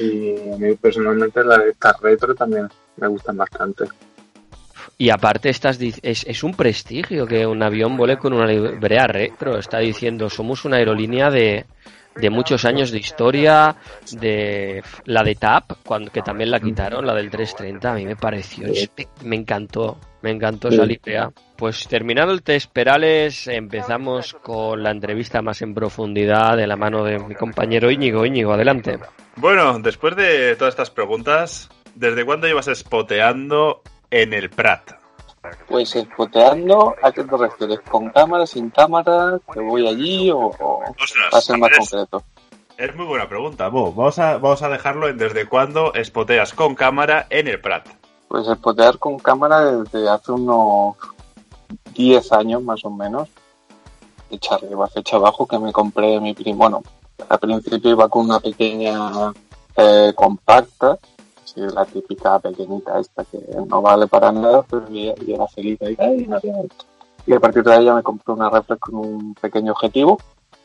[0.00, 3.84] Y a mí personalmente las estas retro también me gustan bastante.
[4.96, 9.58] Y aparte estás es, es un prestigio que un avión vuele con una librea retro.
[9.58, 11.66] Está diciendo, somos una aerolínea de,
[12.18, 13.76] de muchos años de historia,
[14.12, 18.16] de la de TAP, cuando, que también la quitaron, la del 330, a mí me
[18.16, 18.66] pareció,
[19.24, 21.30] me encantó, me encantó esa librea.
[21.56, 27.04] Pues terminado el test Perales, empezamos con la entrevista más en profundidad de la mano
[27.04, 28.24] de mi compañero Íñigo.
[28.24, 28.98] Íñigo, adelante.
[29.36, 34.90] Bueno, después de todas estas preguntas, ¿desde cuándo llevas spoteando en el Prat?
[35.68, 37.80] Pues espoteando, ¿a qué te refieres?
[37.88, 39.38] ¿Con cámara, sin cámara?
[39.52, 42.22] ¿Que voy allí o, o Ostras, va a ser más es- concreto?
[42.76, 43.92] Es muy buena pregunta, Bo.
[43.92, 47.88] Vamos a, vamos a dejarlo en desde cuándo spoteas con cámara en el Prat.
[48.28, 50.96] Pues espotear con cámara desde hace unos
[51.94, 53.28] 10 años más o menos.
[54.28, 56.58] Fecha arriba, fecha abajo, que me compré mi primo.
[56.58, 56.82] Bueno,
[57.28, 59.32] al principio iba con una pequeña
[59.76, 60.98] eh, compacta,
[61.50, 65.96] así la típica pequeñita esta que no vale para nada, pero era feliz ahí.
[65.98, 66.84] "Ay, no tiene esto".
[67.26, 70.18] Y a partir de ahí ya me compré una reflex con un pequeño objetivo.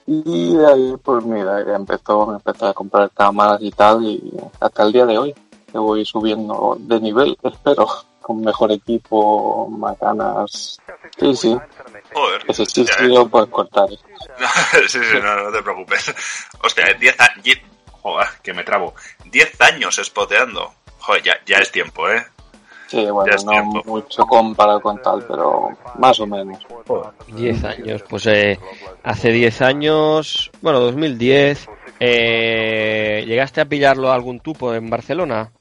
[0.05, 4.33] Y de ahí, pues mira, ya empezó, me empecé a comprar cámaras y tal, y
[4.59, 5.35] hasta el día de hoy
[5.71, 7.87] que voy subiendo de nivel, espero,
[8.21, 10.77] con mejor equipo, más ganas.
[11.17, 11.57] Sí, sí,
[12.13, 12.41] Joder.
[12.47, 13.89] ese sí, sí lo puedes cortar.
[14.87, 16.13] sí, sí, no, no te preocupes.
[16.63, 17.33] Hostia, 10 años.
[17.43, 17.72] Joder, que me trabo.
[19.33, 20.71] 10 años spoteando.
[20.99, 22.23] Joder, ya, ya es tiempo, ¿eh?
[22.87, 23.81] Sí, bueno, Ya es no tiempo.
[23.85, 26.59] mucho comparado con tal, pero más o menos.
[27.27, 28.59] 10 años, pues eh,
[29.03, 31.67] hace 10 años, bueno, 2010,
[31.99, 35.51] eh, ¿llegaste a pillarlo a algún tupo en Barcelona?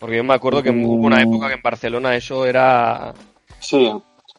[0.00, 3.14] Porque yo me acuerdo que hubo una época que en Barcelona eso era...
[3.60, 3.92] Sí,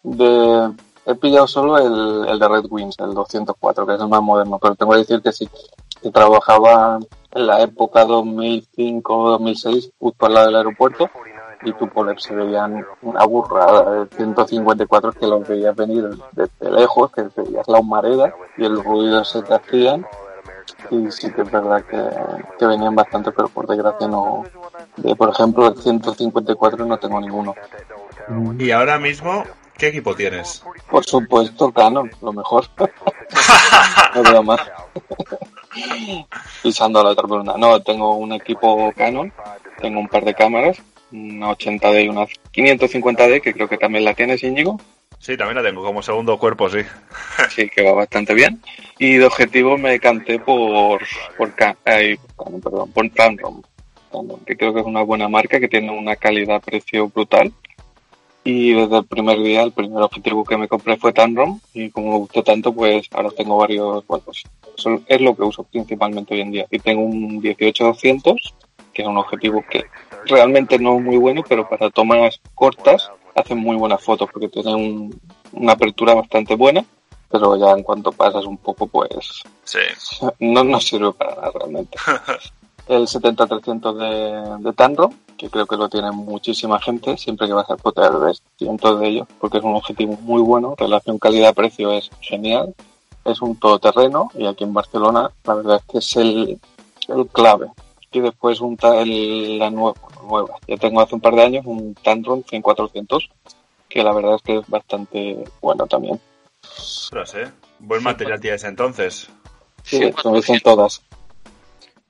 [0.04, 0.72] de,
[1.06, 4.60] he pillado solo el, el de Red Wings, el 204, que es el más moderno,
[4.60, 5.48] pero tengo que decir que sí,
[6.02, 7.00] que trabajaba
[7.34, 11.10] en la época 2005-2006, justo al lado del aeropuerto,
[11.64, 17.12] y tu poler se veían una burrada de 154 que los veías venir desde lejos,
[17.12, 20.06] que veías la humareda y el ruido se te hacían.
[20.90, 22.04] Y sí que es verdad que,
[22.58, 24.44] que venían bastante, pero por desgracia no.
[24.98, 27.54] De, por ejemplo, el 154 no tengo ninguno.
[28.58, 29.44] Y ahora mismo,
[29.78, 30.64] ¿qué equipo tienes?
[30.90, 32.66] Por supuesto, Canon, lo mejor.
[34.16, 34.62] no veo más.
[36.64, 37.56] Pisando a la otra columna.
[37.58, 39.32] No, tengo un equipo Canon,
[39.80, 40.78] tengo un par de cámaras,
[41.12, 44.80] una 80D y una 550D, que creo que también la tienes, Íñigo.
[45.20, 46.80] Sí, también la tengo como segundo cuerpo, sí.
[47.50, 48.62] Sí, que va bastante bien.
[48.98, 51.02] Y de objetivo me canté por,
[51.38, 51.78] por, Canon,
[52.62, 53.62] perdón, por Tamron,
[54.46, 57.54] que creo que es una buena marca, que tiene una calidad-precio brutal.
[58.44, 62.12] Y desde el primer día, el primer objetivo que me compré fue Tamron, y como
[62.14, 64.04] me gustó tanto, pues ahora tengo varios,
[64.78, 66.66] eso es lo que uso principalmente hoy en día.
[66.72, 68.36] Y tengo un 18-200,
[68.94, 69.86] que es un objetivo que
[70.26, 74.74] realmente no es muy bueno, pero para tomas cortas hacen muy buenas fotos, porque tiene
[74.74, 75.22] un-
[75.54, 76.84] una apertura bastante buena,
[77.30, 79.80] pero ya en cuanto pasas un poco, pues Sí.
[80.40, 81.98] no nos sirve para nada realmente.
[82.88, 85.12] El 70-300 de, de Tanro,
[85.42, 89.08] que creo que lo tiene muchísima gente, siempre que vas a poder ver cientos de
[89.08, 92.76] ellos, porque es un objetivo muy bueno, relación calidad-precio es genial,
[93.26, 96.60] es un todoterreno y aquí en Barcelona la verdad es que es el,
[97.08, 97.72] el clave.
[98.12, 99.98] Y después un el- la nueva,
[100.30, 103.28] nueva, ya tengo hace un par de años un Tanron 100-400,
[103.90, 106.20] que la verdad es que es bastante bueno también.
[106.78, 107.52] Ostras, ¿eh?
[107.80, 109.28] Buen material tienes entonces.
[109.84, 110.02] Sí,
[110.36, 111.02] dicen todas.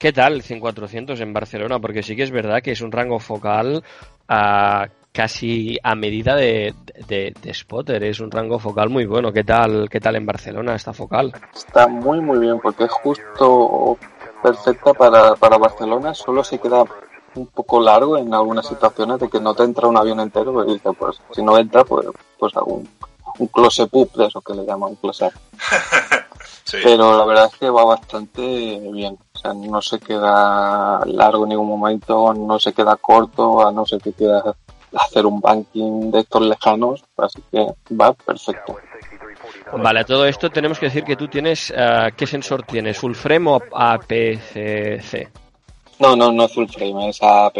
[0.02, 1.78] ¿Qué tal el 100-400 en Barcelona?
[1.78, 3.84] Porque sí que es verdad que es un rango focal
[4.28, 6.74] ah, casi a medida de,
[7.08, 9.32] de, de spotter, es un rango focal muy bueno.
[9.32, 11.32] ¿Qué tal, qué tal en Barcelona esta focal?
[11.54, 13.96] Está muy muy bien porque es justo
[14.42, 16.84] perfecta para, para Barcelona, solo se queda
[17.36, 20.74] un poco largo en algunas situaciones de que no te entra un avión entero y
[20.74, 22.08] dices, pues si no entra, pues,
[22.40, 22.90] pues hago un,
[23.38, 25.32] un close-up de eso que le llaman un close-up.
[26.64, 26.78] Sí.
[26.84, 28.42] Pero la verdad es que va bastante
[28.94, 33.72] bien, o sea, no se queda largo en ningún momento, no se queda corto, a
[33.72, 34.44] no ser que quieras
[34.94, 37.66] hacer un banking de estos lejanos, así que
[38.00, 38.76] va perfecto.
[39.74, 42.98] Vale, a todo esto tenemos que decir que tú tienes, ah, ¿qué sensor tienes?
[43.00, 45.30] ¿Full frame o APC-C?
[46.00, 47.56] No, no, no es full frame, es AP.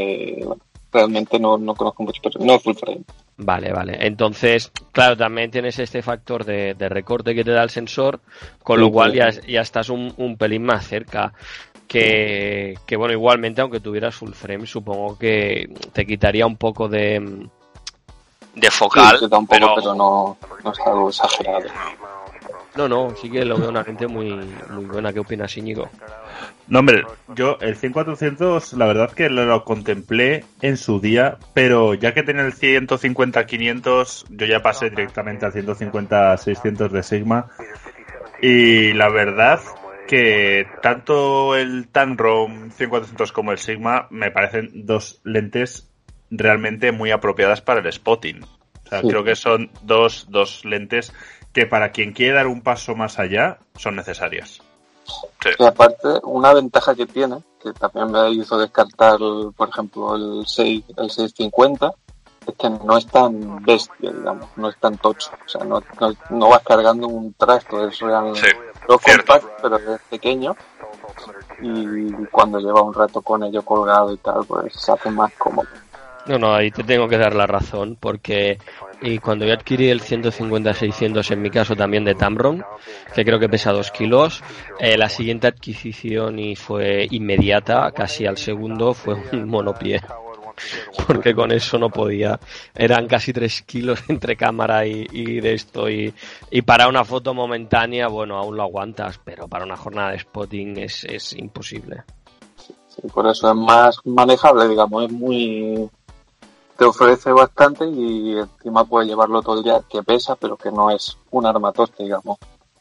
[0.46, 0.62] bueno,
[0.92, 3.02] realmente no, no conozco mucho, pero no es full frame.
[3.38, 3.98] Vale, vale.
[4.06, 8.20] Entonces, claro, también tienes este factor de, de recorte que te da el sensor,
[8.62, 9.18] con lo cual sí.
[9.18, 11.34] ya, ya estás un, un pelín más cerca.
[11.92, 17.50] Que, que, bueno, igualmente, aunque tuvieras full frame, supongo que te quitaría un poco de.
[18.56, 21.66] De focal, Sí, sí, tampoco, pero, pero, no, no es algo exagerado.
[22.76, 24.30] No, no, sí que lo veo una gente muy,
[24.70, 25.12] muy buena.
[25.12, 25.90] ¿Qué opinas, Íñigo?
[26.70, 27.04] No, hombre,
[27.36, 32.24] yo el 100-400 la verdad que lo, lo contemplé en su día, pero ya que
[32.24, 37.48] tenía el 150-500, yo ya pasé directamente al 150-600 de Sigma.
[38.42, 39.60] Y la verdad
[40.12, 45.88] que tanto el Tamron 100-400 como el Sigma me parecen dos lentes
[46.30, 48.44] realmente muy apropiadas para el spotting.
[48.44, 49.08] O sea, Sí.
[49.08, 51.14] creo que son dos, dos lentes
[51.54, 54.62] que para quien quiere dar un paso más allá son necesarias.
[55.58, 59.18] Y aparte, una ventaja que tiene que también me hizo descartar,
[59.56, 61.94] por ejemplo, el 6, el 650,
[62.48, 65.32] es que no es tan bestia, digamos, no es tan tocho.
[65.46, 68.48] O sea, no, no, no vas cargando un trasto, es real, Sí,
[68.88, 69.34] no cierto.
[69.34, 70.56] compact, pero es pequeño.
[71.62, 75.68] Y cuando lleva un rato con ello colgado y tal, pues se hace más cómodo.
[76.28, 78.60] No, no, ahí te tengo que dar la razón, porque
[79.02, 82.64] y cuando yo adquirí el 150-600, en mi caso también de Tamron,
[83.16, 84.44] que creo que pesa 2 kilos,
[84.80, 90.02] eh, la siguiente adquisición y fue inmediata, casi al segundo, fue un monopié.
[91.08, 92.40] Porque con eso no podía.
[92.76, 95.90] Eran casi 3 kilos entre cámara y, y de esto.
[95.90, 96.14] Y,
[96.50, 100.78] y para una foto momentánea, bueno, aún lo aguantas, pero para una jornada de spotting
[100.78, 102.04] es, es imposible.
[102.96, 105.90] Sí, por eso es más manejable, digamos, es muy...
[106.78, 110.90] Te ofrece bastante y encima puedes llevarlo todo el día, que pesa, pero que no
[110.90, 112.38] es un armatoste, digamos.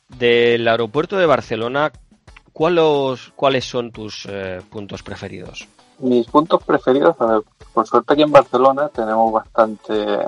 [0.08, 1.92] Del aeropuerto de Barcelona,
[2.52, 5.68] ¿cuáles, cuáles son tus eh, puntos preferidos?
[6.01, 7.42] Mis puntos preferidos, a ver,
[7.74, 10.18] por suerte aquí en Barcelona tenemos bastante,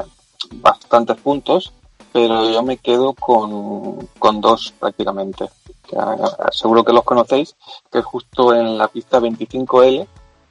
[0.57, 1.73] bastantes puntos,
[2.13, 5.49] pero yo me quedo con, con dos prácticamente.
[5.89, 7.57] Que, ah, seguro que los conocéis,
[7.91, 10.07] que es justo en la pista 25L,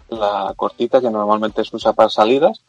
[0.09, 2.61] la cortita que normalmente se usa para salidas,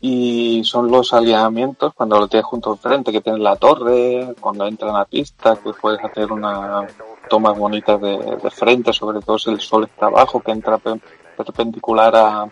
[0.00, 4.88] y son los alineamientos cuando lo tienes junto enfrente, que tienes la torre, cuando entra
[4.88, 6.86] en la pista, que puedes hacer una
[7.30, 10.76] tomas bonitas de, de frente, sobre todo si el sol está abajo, que entra
[11.36, 12.48] perpendicular a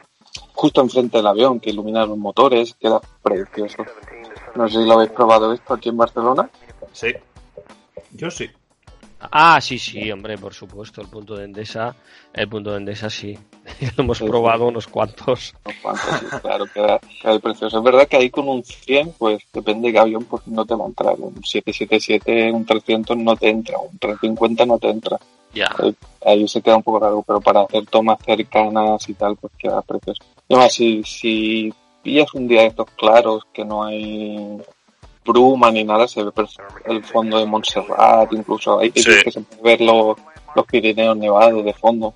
[0.54, 3.84] justo enfrente del avión, que ilumina los motores, queda precioso.
[4.54, 6.50] No sé si lo habéis probado esto aquí en Barcelona.
[6.92, 7.12] Sí.
[8.12, 8.50] Yo sí.
[9.30, 11.94] Ah, sí, sí, hombre, por supuesto, el punto de Endesa,
[12.32, 13.38] el punto de Endesa sí.
[13.96, 15.54] Lo hemos Sí, probado unos cuantos.
[15.64, 17.78] Unos cuantos, sí, claro, queda, queda precioso.
[17.78, 20.74] Es verdad que ahí con un 100, pues depende de qué avión, pues no te
[20.74, 21.14] va a entrar.
[21.18, 25.18] Un 777, un 300 no te entra, un 350 no te entra.
[25.54, 25.70] Ya.
[25.78, 25.94] Ahí,
[26.24, 29.82] ahí se queda un poco largo, pero para hacer tomas cercanas y tal, pues queda
[29.82, 30.22] precioso.
[30.48, 31.72] Además, si, si
[32.02, 34.58] pillas un día de estos claros, que no hay
[35.24, 36.30] bruma ni nada, se ve
[36.86, 39.10] el fondo de Montserrat, incluso hay Sí.
[39.24, 40.16] que se puede ver los,
[40.54, 42.14] los Pirineos nevados de fondo.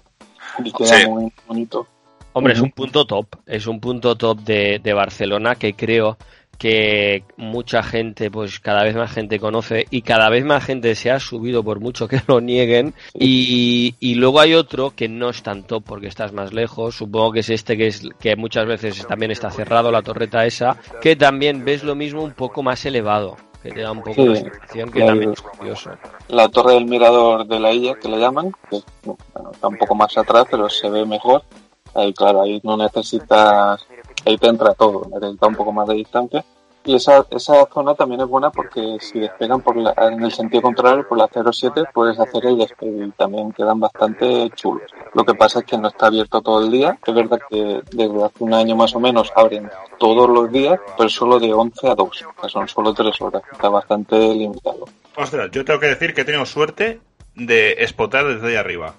[0.65, 1.07] Y queda Sí.
[1.07, 1.87] muy bonito.
[2.33, 6.19] Hombre, es un punto top, es un punto top de, de Barcelona que creo
[6.59, 11.11] que mucha gente, pues cada vez más gente conoce y cada vez más gente se
[11.11, 15.43] ha subido por mucho que lo nieguen y, y luego hay otro que no es
[15.43, 19.07] tan top porque estás más lejos, supongo que es este que es que muchas veces
[19.07, 23.37] también está cerrado la torreta esa, que también ves lo mismo un poco más elevado,
[23.63, 25.91] que te da un poco Sí, la sensación que también es curioso.
[26.29, 29.95] la torre del mirador de la isla que le llaman, que bueno, está un poco
[29.95, 31.43] más atrás, pero se ve mejor.
[31.95, 33.87] Ahí, claro, ahí no necesitas,
[34.27, 36.45] ahí te entra todo, necesitas un poco más de distancia.
[36.89, 40.63] Y esa, esa zona también es buena porque si despegan por la- en el sentido
[40.63, 44.85] contrario, por la 07, puedes hacer el despegue y también quedan bastante chulos.
[45.13, 46.97] Lo que pasa es que no está abierto todo el día.
[47.05, 49.69] Es verdad que desde hace un año más o menos abren
[49.99, 53.43] todos los días, pero solo de 11 a 2, que son solo 3 horas.
[53.51, 54.85] Está bastante limitado.
[55.17, 57.01] Ostras, yo tengo que decir que he tenido suerte
[57.35, 58.95] de spotar desde ahí arriba.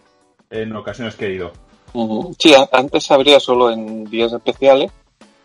[0.49, 1.53] En ocasiones que he ido.
[1.93, 2.35] Ujú.
[2.37, 4.91] Sí, a- antes se abría solo en días especiales,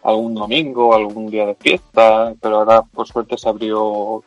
[0.03, 4.23] algún domingo, algún día de fiesta, pero ahora por suerte se abrió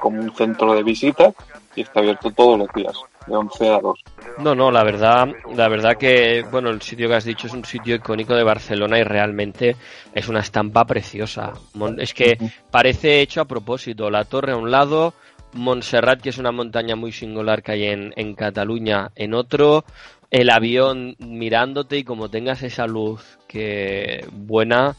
[0.00, 1.34] como un centro de visitas
[1.76, 2.94] y está abierto todos los días,
[3.26, 4.00] de 11 a 2.
[4.38, 7.64] No, no, la verdad, la verdad que, bueno, el sitio que has dicho es un
[7.64, 9.76] sitio icónico de Barcelona y realmente
[10.12, 11.52] es una estampa preciosa.
[11.98, 12.38] Es que
[12.70, 14.10] parece hecho a propósito.
[14.10, 15.14] La torre a un lado,
[15.52, 19.84] Montserrat, que es una montaña muy singular que hay en, en Cataluña, en otro,
[20.34, 24.96] el avión mirándote y como tengas esa luz que buena,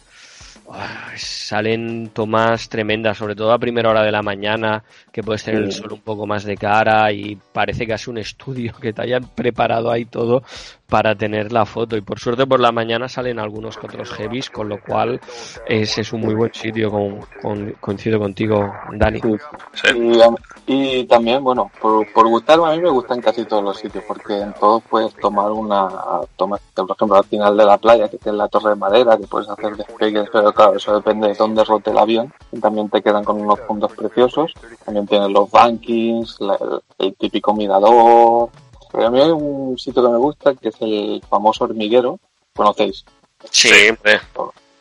[0.72, 5.62] ah, salen tomas tremendas, sobre todo a primera hora de la mañana, que puedes tener
[5.62, 9.28] el sol un poco más de cara y parece casi un estudio que te hayan
[9.36, 10.42] preparado ahí todo
[10.90, 11.98] para tener la foto.
[11.98, 15.20] Y por suerte por la mañana salen algunos que otros heavies, con lo cual
[15.68, 19.20] ese es un muy buen sitio, con, con- coincido contigo, Dani.
[19.22, 19.36] Sí.
[19.74, 20.20] Sí.
[20.68, 24.04] Y, y también, bueno, por, por gustarme, a mí me gustan casi todos los sitios,
[24.08, 25.88] porque en todos puedes tomar una,
[26.36, 29.28] toma, por ejemplo, al final de la playa, que tiene la torre de madera, que
[29.28, 33.02] puedes hacer despegues, pero claro, eso depende de dónde rote el avión, y también te
[33.04, 38.50] quedan con unos puntos preciosos, también tienes los bankings, la- el, el típico mirador,
[38.96, 42.18] pero a mí hay un sitio que me gusta, que es el famoso hormiguero,
[42.56, 43.04] ¿conocéis?
[43.52, 44.22] Sí, hombre.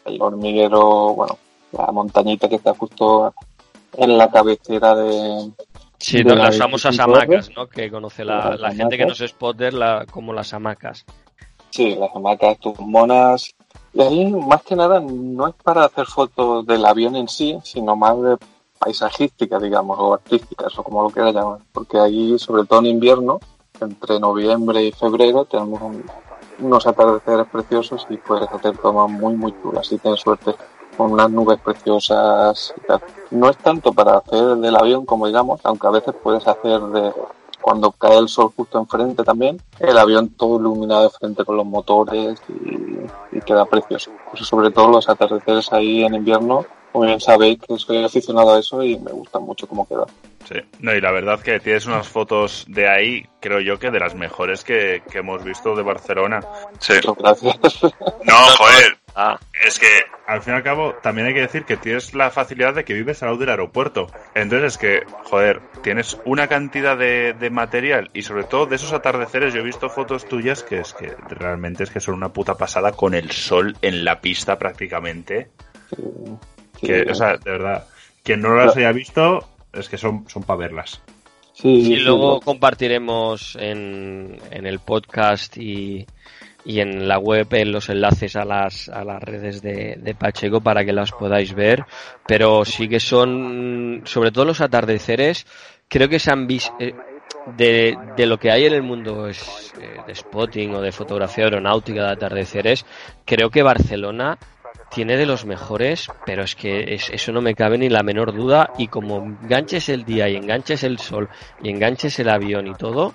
[0.04, 1.36] el hormiguero, bueno,
[1.72, 3.34] la montañita que está justo
[3.96, 5.50] en la cabecera de,
[5.98, 7.66] Sí, de no, la las famosas 25 hamacas, ¿no?
[7.66, 11.04] Que conoce la, la gente que no es spotter la, como las hamacas.
[11.70, 13.52] Sí, las hamacas, tus monas.
[13.92, 17.96] Y ahí, más que nada, no es para hacer fotos del avión en sí, sino
[17.96, 18.36] más de
[18.78, 21.58] paisajísticas, digamos, o artísticas, o como lo quieras llamar.
[21.72, 23.40] Porque ahí, sobre todo en invierno,
[23.80, 26.04] entre noviembre y febrero, tenemos un-
[26.60, 30.54] unos atardeceres preciosos y puedes hacer tomas muy, muy chulas si tienes suerte
[30.96, 33.00] con unas nubes preciosas y tal.
[33.32, 37.12] No es tanto para hacer del avión como digamos, aunque a veces puedes hacer de
[37.60, 41.66] cuando cae el sol justo enfrente también, el avión todo iluminado de frente con los
[41.66, 44.10] motores y, y queda precioso.
[44.30, 46.64] Pues sobre todo los atardeceres ahí en invierno,
[46.94, 50.06] como bien sabéis que soy aficionado a eso y me gusta mucho cómo queda.
[50.48, 53.98] Sí, no, y la verdad que tienes unas fotos de ahí, creo yo que de
[53.98, 56.40] las mejores que, que hemos visto de Barcelona.
[56.78, 56.92] Sí.
[57.04, 57.80] Muchas gracias.
[58.24, 58.96] No, joder.
[59.16, 59.88] Ah, es que
[60.28, 62.94] al fin y al cabo también hay que decir que tienes la facilidad de que
[62.94, 64.06] vives al lado del aeropuerto.
[64.36, 68.92] Entonces es que, joder, tienes una cantidad de, de material y sobre todo de esos
[68.92, 72.54] atardeceres yo he visto fotos tuyas que es que realmente es que son una puta
[72.54, 75.50] pasada con el sol en la pista prácticamente.
[76.84, 77.86] Que, o sea, de verdad,
[78.22, 81.00] quien no las haya visto es que son, son para verlas.
[81.52, 86.04] Sí, luego compartiremos en, en el podcast y,
[86.64, 90.60] y en la web en los enlaces a las, a las redes de, de Pacheco
[90.60, 91.84] para que las podáis ver.
[92.26, 95.46] Pero sí que son, sobre todo los atardeceres,
[95.88, 96.74] creo que se han visto,
[97.56, 101.44] de, de lo que hay en el mundo es, eh, de spotting o de fotografía
[101.44, 102.84] aeronáutica de atardeceres,
[103.24, 104.38] creo que Barcelona
[104.94, 108.32] tiene de los mejores, pero es que es- eso no me cabe ni la menor
[108.32, 108.70] duda.
[108.78, 111.28] Y como enganches el día y enganches el sol
[111.62, 113.12] y enganches el avión y todo,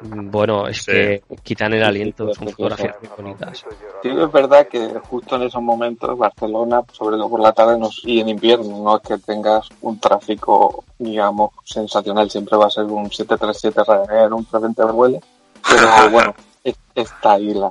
[0.00, 0.90] bueno, es Sí.
[0.90, 3.64] que quitan el aliento, sí, son fotografías muy bonitas.
[4.02, 8.00] Sí, es verdad que justo en esos momentos Barcelona, sobre todo por la tarde nos-
[8.04, 12.84] y en invierno, no es que tengas un tráfico, digamos, sensacional, siempre va a ser
[12.84, 15.20] un 737 Ryanair, un 320 vuele,
[15.68, 16.34] pero bueno,
[16.64, 17.68] es- está ahí, la,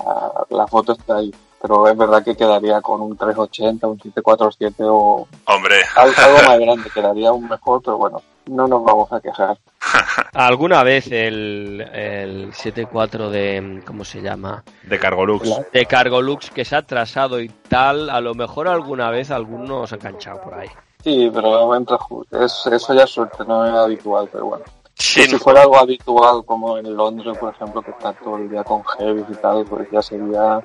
[0.49, 1.33] la foto está ahí.
[1.61, 5.75] Pero es verdad que quedaría con un 380, un 747 o Hombre.
[5.95, 9.57] al- algo más grande, quedaría aún mejor, pero bueno, no nos vamos a quejar.
[10.33, 14.63] Alguna vez el, el 7.4 de, ¿cómo se llama?
[14.83, 15.49] De Cargolux.
[15.73, 19.95] De Cargolux que se ha atrasado y tal, a lo mejor alguna vez algunos se
[19.95, 20.69] han enganchado por ahí.
[21.03, 24.65] Sí, pero entra ju- es, eso ya es suerte, no es habitual, pero bueno.
[24.99, 28.63] Sí, si fuera algo habitual como en Londres, por ejemplo, que está todo el día
[28.65, 30.61] con heavy y tal, pues ya sería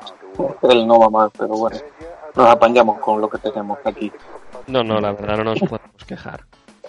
[0.62, 1.78] el no va mal, pero bueno,
[2.34, 4.10] nos apañamos con lo que tenemos aquí.
[4.66, 6.44] No, no, la verdad no nos podemos quejar.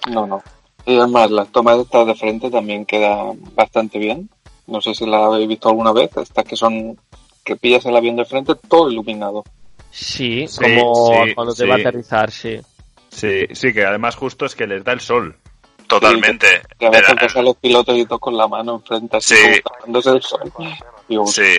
[0.10, 0.42] No, no.
[0.88, 4.30] Y además, las tomas estas de frente también quedan bastante bien.
[4.68, 7.00] No sé si las habéis visto alguna vez, estas que son
[7.44, 9.44] que pillas el avión de frente todo iluminado.
[9.92, 11.70] Sí, Sí, como sí, cuando te sí.
[11.70, 12.60] va a aterrizar, sí.
[13.10, 15.36] Sí, sí, que además justo es que les da el sol.
[15.88, 16.48] Totalmente.
[16.80, 19.62] Que a veces ves a los pilotos y todos con la mano enfrente, así Sí.
[19.62, 20.52] como tapándose el sol.
[21.08, 21.58] Digo, Sí,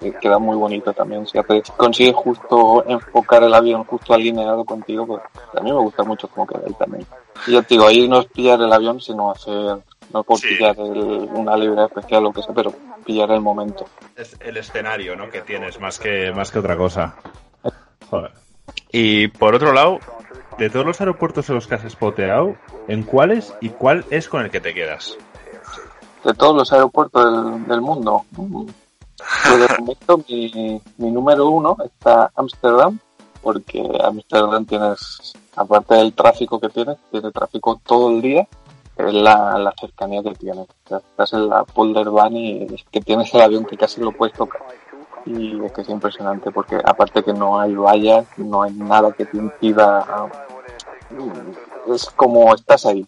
[0.00, 1.24] Eh, queda muy bonito también.
[1.26, 1.38] Si
[1.76, 5.22] consigues justo enfocar el avión justo alineado contigo, pues
[5.56, 7.06] a mí me gusta mucho cómo queda ahí también.
[7.46, 9.78] Y ya te digo, ahí no es pillar el avión, sino hacer,
[10.12, 10.48] no por Sí.
[10.48, 12.72] pillar el- una libra especial o lo que sea, pero
[13.06, 13.86] pillar el momento.
[14.16, 15.30] Es el escenario, ¿no?
[15.30, 17.14] Que tienes más que, más que otra cosa.
[18.10, 18.32] Joder.
[18.90, 20.00] Y por otro lado,
[20.58, 22.56] de todos los aeropuertos en los que has spoteado,
[22.88, 25.16] ¿en cuáles y cuál es con el que te quedas?
[26.24, 28.64] De todos los aeropuertos del, mundo, mm,
[29.46, 32.98] pues de momento mi, mi número uno está Ámsterdam,
[33.42, 38.48] porque Ámsterdam tienes, aparte del tráfico que tienes, tiene tráfico todo el día,
[38.96, 40.66] es la, cercanía que tienes.
[40.68, 44.36] O sea, estás en la Polderbahn y que tienes el avión que casi lo puedes
[44.36, 44.62] tocar.
[45.26, 49.24] Y es que es impresionante porque aparte que no hay vallas, no hay nada que
[49.24, 50.28] te impida...
[51.10, 53.06] mm, Es como estás ahí,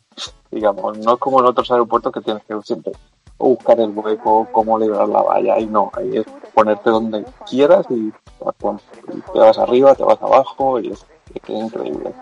[0.50, 0.98] digamos.
[0.98, 2.92] No es como en otros aeropuertos que tienes que siempre
[3.38, 8.10] buscar el hueco, cómo liberar la valla, y no, ahí es ponerte donde quieras y
[8.10, 11.04] te vas, y te vas arriba, te vas abajo y es,
[11.34, 12.12] es que es increíble.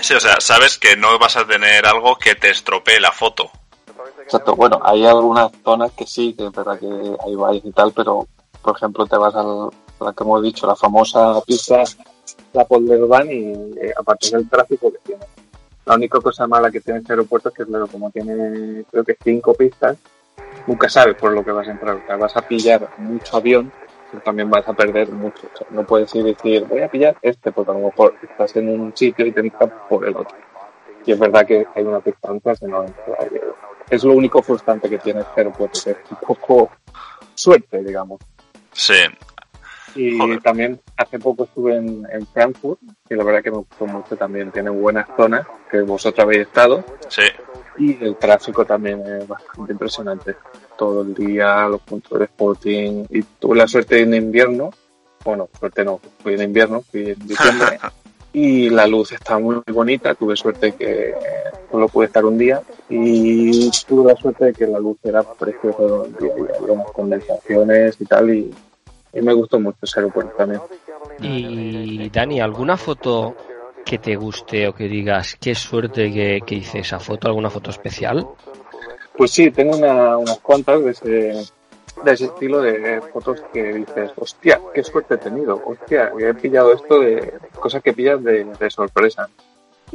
[0.00, 3.50] sí, o sea, sabes que no vas a tener algo que te estropee la foto.
[4.22, 6.86] Exacto, bueno, hay algunas zonas que sí, que es verdad que
[7.26, 8.28] hay valles y tal, pero
[8.62, 11.82] por ejemplo te vas al, la que hemos dicho, la famosa pista,
[12.52, 15.24] la Polderbahn y eh, aparte del tráfico que tiene.
[15.86, 19.16] La única cosa mala que tiene este aeropuerto es que, claro, como tiene creo que
[19.22, 19.96] cinco pistas,
[20.66, 21.96] nunca sabes por lo que vas a entrar.
[21.96, 23.72] O sea, vas a pillar mucho avión,
[24.10, 25.48] pero también vas a perder mucho.
[25.70, 28.68] No puedes ir y decir, voy a pillar este, porque a lo mejor estás en
[28.68, 30.36] un sitio y te entras por el otro.
[31.04, 32.84] Y es verdad que hay unas distancias que no
[33.88, 36.70] Es lo único frustrante que tiene este aeropuerto, que es un poco
[37.34, 38.20] suerte, digamos.
[38.72, 38.94] Sí,
[39.96, 40.40] Y Joder.
[40.40, 44.50] también hace poco estuve en, en Frankfurt y la verdad que me gustó mucho también.
[44.52, 47.22] Tiene buenas zonas que vosotros habéis estado sí.
[47.78, 50.36] y el tráfico también es bastante impresionante.
[50.78, 54.70] Todo el día, los puntos de spotting y tuve la suerte en invierno.
[55.24, 57.78] Bueno, suerte no, fui en invierno, fui en diciembre
[58.32, 60.14] y la luz estaba muy bonita.
[60.14, 61.14] Tuve suerte que
[61.70, 65.82] solo pude estar un día y tuve la suerte de que la luz era preciosa
[66.68, 68.54] unas condensaciones y tal y,
[69.12, 70.60] y me gustó mucho ese aeropuerto también.
[71.20, 73.34] Y Dani, ¿alguna foto
[73.84, 77.28] que te guste o que digas qué suerte que, que hice esa foto?
[77.28, 78.26] ¿Alguna foto especial?
[79.16, 81.08] Pues sí, tengo una- unas cuantas de ese,
[82.04, 86.72] de ese estilo de fotos que dices, hostia, qué suerte he tenido, hostia, he pillado
[86.72, 89.28] esto de cosas que pillas de, de sorpresa.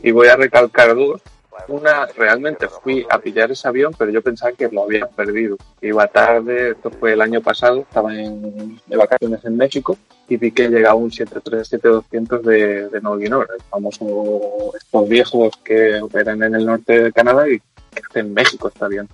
[0.03, 1.21] Y voy a recalcar dos.
[1.67, 5.57] Una, realmente fui a pillar ese avión, pero yo pensaba que lo había perdido.
[5.81, 9.97] Iba tarde, esto fue el año pasado, estaba en, de vacaciones en México
[10.27, 16.43] y vi que llegaba un 737-200 de, de Noguinor, el famoso, estos viejos que operan
[16.43, 19.07] en el norte de Canadá y que hace en México está bien.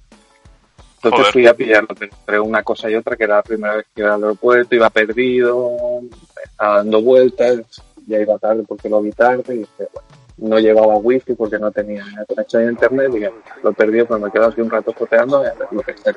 [1.03, 1.33] Entonces Joder.
[1.33, 4.13] fui a pillarlo entre una cosa y otra, que era la primera vez que iba
[4.13, 5.71] al aeropuerto, iba perdido,
[6.43, 10.97] estaba dando vueltas, ya iba tarde porque lo vi tarde y dije, bueno, no llevaba
[10.97, 14.69] wifi porque no tenía conexión a internet y lo perdido, pero me quedo aquí un
[14.69, 16.13] rato joteando y a ver lo que sea.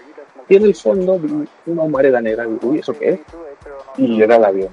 [0.49, 3.21] Y en el fondo vi una humareda negra y uy, ¿eso qué es?
[3.97, 4.69] Y era el avión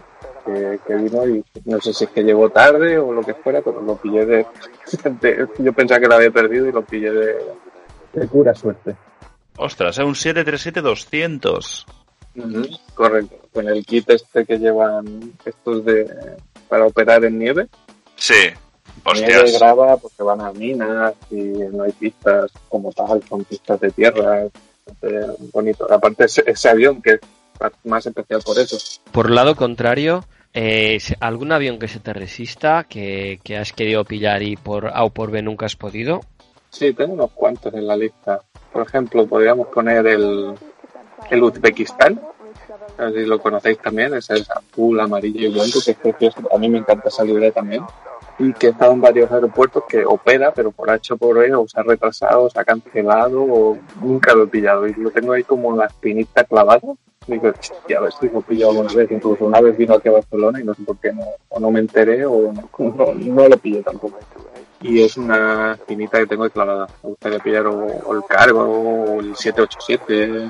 [0.46, 3.62] que, que vino y no sé si es que llegó tarde o lo que fuera,
[3.62, 4.46] pero lo pillé de,
[5.22, 7.36] de- yo pensaba que lo había perdido y lo pillé de,
[8.14, 8.96] de pura suerte.
[9.58, 11.86] Ostras, es un 737-200.
[12.36, 12.62] Ujú,
[12.96, 16.08] Correcto, con el kit este que llevan estos de
[16.70, 17.68] para operar en nieve.
[18.16, 18.36] Sí.
[19.14, 19.60] Nieve Hostias.
[19.60, 24.48] grava porque van a minas y no hay pistas como tal, son pistas de tierra.
[25.54, 25.92] bonito.
[25.92, 27.20] Aparte ese, ese avión que es
[27.84, 28.78] más especial por eso.
[29.12, 30.24] Por lado contrario,
[30.54, 35.04] eh, ¿algún avión que se te resista, que, que has querido pillar y por A
[35.04, 36.22] o por B nunca has podido?
[36.70, 38.42] Sí, tengo unos cuantos en la lista.
[38.72, 40.54] Por ejemplo, podríamos poner el,
[41.30, 42.20] el Uzbekistán.
[42.98, 46.40] No sé si lo conocéis también, ese es azul, amarillo y blanco, que es precioso.
[46.54, 47.84] A mí me encanta esa libre también.
[48.44, 51.68] Y que estado en varios aeropuertos que opera, pero por H o por E, o
[51.68, 54.88] se ha retrasado, o se ha cancelado, o nunca lo he pillado.
[54.88, 56.82] Y lo tengo ahí como la espinita clavada.
[57.28, 59.12] Digo, "Hostia, a ver si lo he pillado alguna vez.
[59.12, 61.70] Incluso una vez vino aquí a Barcelona y no sé por qué no, o no
[61.70, 64.18] me enteré o no, no, no lo pillé tampoco
[64.82, 66.88] y es una espinita que tengo clavada.
[67.04, 70.50] Me gustaría pillar o, o el cargo o el 787.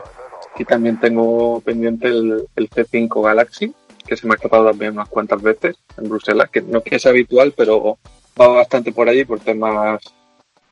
[0.53, 3.73] Aquí también tengo pendiente el, el C5 Galaxy,
[4.05, 6.95] que se me ha escapado también unas cuantas veces en Bruselas, que no es que
[6.95, 7.97] es habitual, pero
[8.39, 10.01] va bastante por allí por temas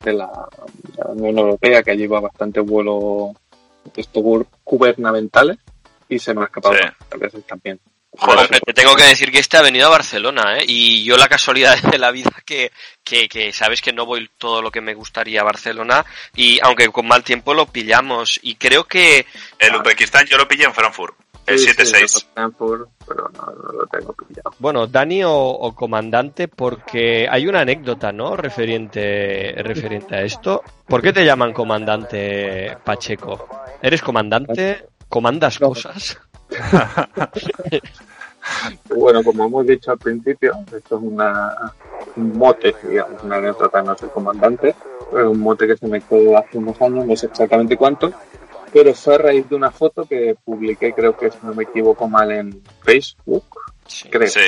[0.00, 0.30] de la,
[0.66, 3.32] de la Unión Europea, que allí va bastante vuelo
[3.94, 4.22] de estos
[4.64, 5.58] gubernamentales
[6.08, 6.84] y se me ha escapado Sí.
[7.12, 7.78] a veces también.
[8.18, 10.64] Joder, hombre, te tengo que decir que este ha venido a Barcelona, ¿eh?
[10.66, 12.72] Y yo la casualidad de la vida que,
[13.04, 16.04] que, que sabes que no voy todo lo que me gustaría a Barcelona
[16.34, 19.26] y aunque con mal tiempo lo pillamos y creo que
[19.60, 21.14] El Uzbekistán yo lo pillé en Frankfurt.
[21.50, 22.04] El Sí, sí, 7-6.
[22.04, 24.50] Stanford, pero no, no lo tengo pillado.
[24.58, 28.36] Bueno, Dani o, o comandante, porque hay una anécdota, ¿no?
[28.36, 30.62] Referente, referente a esto.
[30.86, 33.48] ¿Por qué te llaman comandante Pacheco?
[33.82, 34.84] ¿Eres comandante?
[35.08, 35.68] ¿Comandas No.
[35.68, 36.18] cosas?
[38.88, 41.72] Bueno, como hemos dicho al principio, esto es una,
[42.16, 46.38] un mote, digamos, una anécdota, no soy comandante, es un mote que se me quedó
[46.38, 48.10] hace unos años, no sé exactamente cuánto,
[48.72, 52.08] pero fue a raíz de una foto que publiqué, creo que si no me equivoco
[52.08, 53.44] mal, en Facebook,
[54.10, 54.28] creo.
[54.28, 54.40] sí,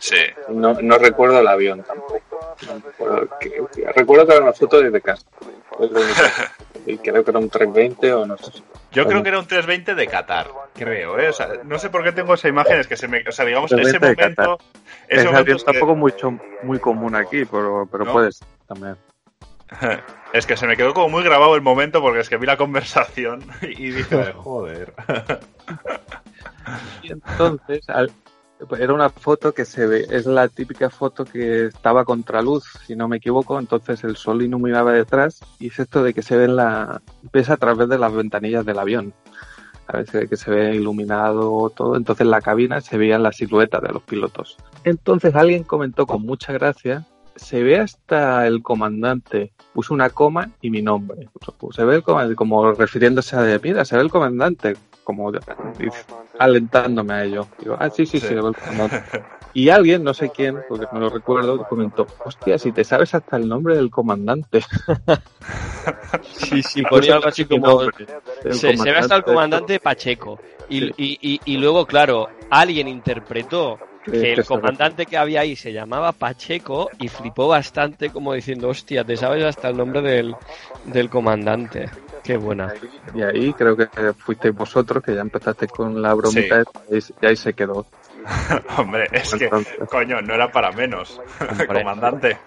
[0.00, 0.16] sí.
[0.48, 2.56] No, no recuerdo el avión tampoco.
[2.66, 3.62] No recuerdo, que-
[3.94, 5.26] recuerdo que era una foto desde casa.
[6.86, 8.62] Y creo que era un 320 o no sé.
[8.92, 11.30] Yo creo que era un 320 de Qatar, creo, ¿eh?
[11.30, 13.24] O sea, no sé por qué tengo esa imagen, es que se me...
[13.26, 14.64] O sea, digamos, ese 320 de momento...
[15.08, 18.12] Ese momento avión es que- tampoco mucho, muy común aquí, pero, pero ¿No?
[18.12, 18.96] puedes también.
[20.34, 22.56] Es que se me quedó como muy grabado el momento porque es que vi la
[22.56, 24.92] conversación y dije, joder.
[27.02, 28.10] Y entonces, al-
[28.78, 32.96] era una foto que se ve, es la típica foto que estaba contra luz, si
[32.96, 36.44] no me equivoco, entonces el sol iluminaba detrás y es esto de que se ve
[36.46, 37.00] en la,
[37.32, 39.14] ves a través de las ventanillas del avión.
[39.86, 43.82] A veces que se ve iluminado todo, entonces en la cabina se veían las siluetas
[43.82, 44.56] de los pilotos.
[44.82, 47.04] Entonces alguien comentó con mucha gracia,
[47.36, 51.28] se ve hasta el comandante, puso una coma y mi nombre.
[51.72, 55.32] Se ve el comandante, como refiriéndose a de, mira, se ve el comandante, como
[56.38, 57.46] alentándome a ello.
[57.58, 59.22] Digo, ah, sí, sí, sí, se ve el comandante.
[59.52, 63.36] Y alguien, no sé quién, porque no lo recuerdo, comentó, hostia, si te sabes hasta
[63.36, 64.60] el nombre del comandante.
[66.22, 67.82] Sí, sí, ponía algo así como...
[68.50, 69.78] Se, se ve hasta el comandante.
[69.78, 70.40] Pacheco.
[70.70, 70.94] Y, Sí.
[70.96, 75.72] y, y, y luego, claro, alguien interpretó que que el comandante que había ahí se
[75.72, 80.34] llamaba Pacheco y flipó bastante como diciendo, hostia, te sabes hasta el nombre del,
[80.84, 81.88] del comandante.
[82.22, 82.72] Qué buena.
[83.14, 83.86] Y ahí creo que
[84.18, 87.86] fuisteis vosotros, que ya empezasteis con la bromita esta, y ahí- y ahí se quedó.
[88.78, 89.50] Hombre, es que,
[89.90, 91.20] coño, no era para menos.
[91.66, 92.38] Comandante.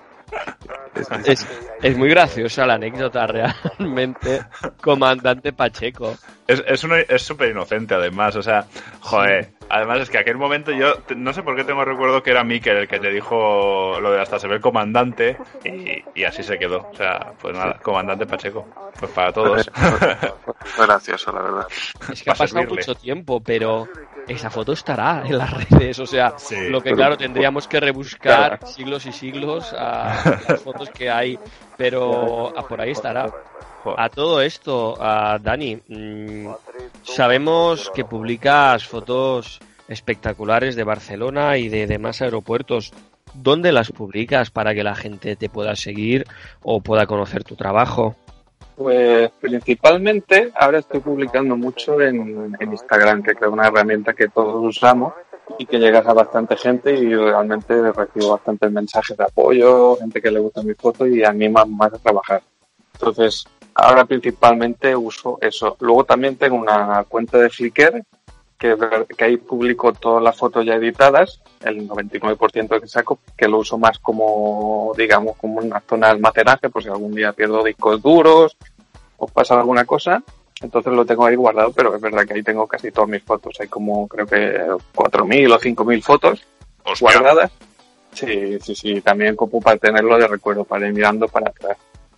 [1.25, 1.45] Es,
[1.83, 4.41] es muy graciosa la anécdota realmente,
[4.81, 6.17] comandante Pacheco.
[6.47, 8.35] Es, es, una- es súper inocente, además.
[8.35, 8.65] O sea,
[9.01, 9.51] joder.
[9.69, 12.77] Además, es que aquel momento yo no sé por qué tengo recuerdo que era Mikel
[12.77, 16.57] el que te dijo lo de hasta se ve el comandante y, y así se
[16.57, 16.87] quedó.
[16.91, 18.65] O sea, pues nada, comandante Pacheco.
[18.99, 19.69] Pues para todos.
[20.65, 21.67] Fue gracioso, la verdad.
[22.11, 22.75] Es que ha pasado servirle.
[22.81, 23.87] mucho tiempo, pero
[24.27, 25.99] esa foto estará en las redes.
[25.99, 26.69] O sea, Sí.
[26.69, 31.37] lo que claro, tendríamos que rebuscar siglos y siglos a las fotos que hay,
[31.77, 33.27] pero ah, por ahí estará.
[33.87, 33.99] Joder.
[34.01, 36.47] A todo esto, a Dani, mm,
[37.03, 42.91] sabemos que publicas fotos espectaculares de Barcelona y de demás aeropuertos.
[43.33, 46.25] ¿Dónde las publicas para que la gente te pueda seguir
[46.61, 48.15] o pueda conocer tu trabajo?
[48.75, 54.63] Pues principalmente ahora estoy publicando mucho en, en Instagram, que creo una herramienta que todos
[54.63, 55.13] usamos
[55.57, 60.29] y que llegas a bastante gente y realmente recibo bastantes mensajes de apoyo, gente que
[60.29, 62.41] le gusta mi foto y animan más a trabajar.
[62.93, 63.45] Entonces,
[63.77, 65.77] ahora principalmente uso eso.
[65.79, 68.03] Luego también tengo una cuenta de Flickr
[68.57, 68.75] que,
[69.15, 73.77] que ahí publico todas las fotos ya editadas, el 99% que saco, que lo uso
[73.77, 78.57] más como, digamos, como una zona de almacenaje, por si algún día pierdo discos duros
[79.17, 80.23] o pasa alguna cosa.
[80.59, 83.55] Entonces lo tengo ahí guardado, pero es verdad que ahí tengo casi todas mis fotos.
[83.59, 84.59] Hay como, creo que
[84.95, 86.43] 4.000 o 5.000 fotos
[86.83, 87.11] Hostia.
[87.11, 87.51] guardadas.
[88.11, 91.77] Sí, sí, sí, también como para tenerlo de recuerdo, para ir mirando para atrás.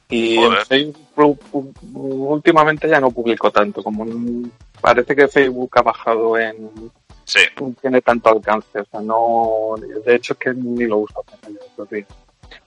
[0.09, 0.53] Y en.
[0.65, 4.51] Facebook pu- últimamente ya no publico tanto, como en-
[4.81, 6.69] parece que Facebook ha bajado en,
[7.25, 7.41] Sí.
[7.61, 11.61] no tiene tanto alcance, o sea, no, de hecho es que ni lo uso apenas
[11.63, 12.07] estos días.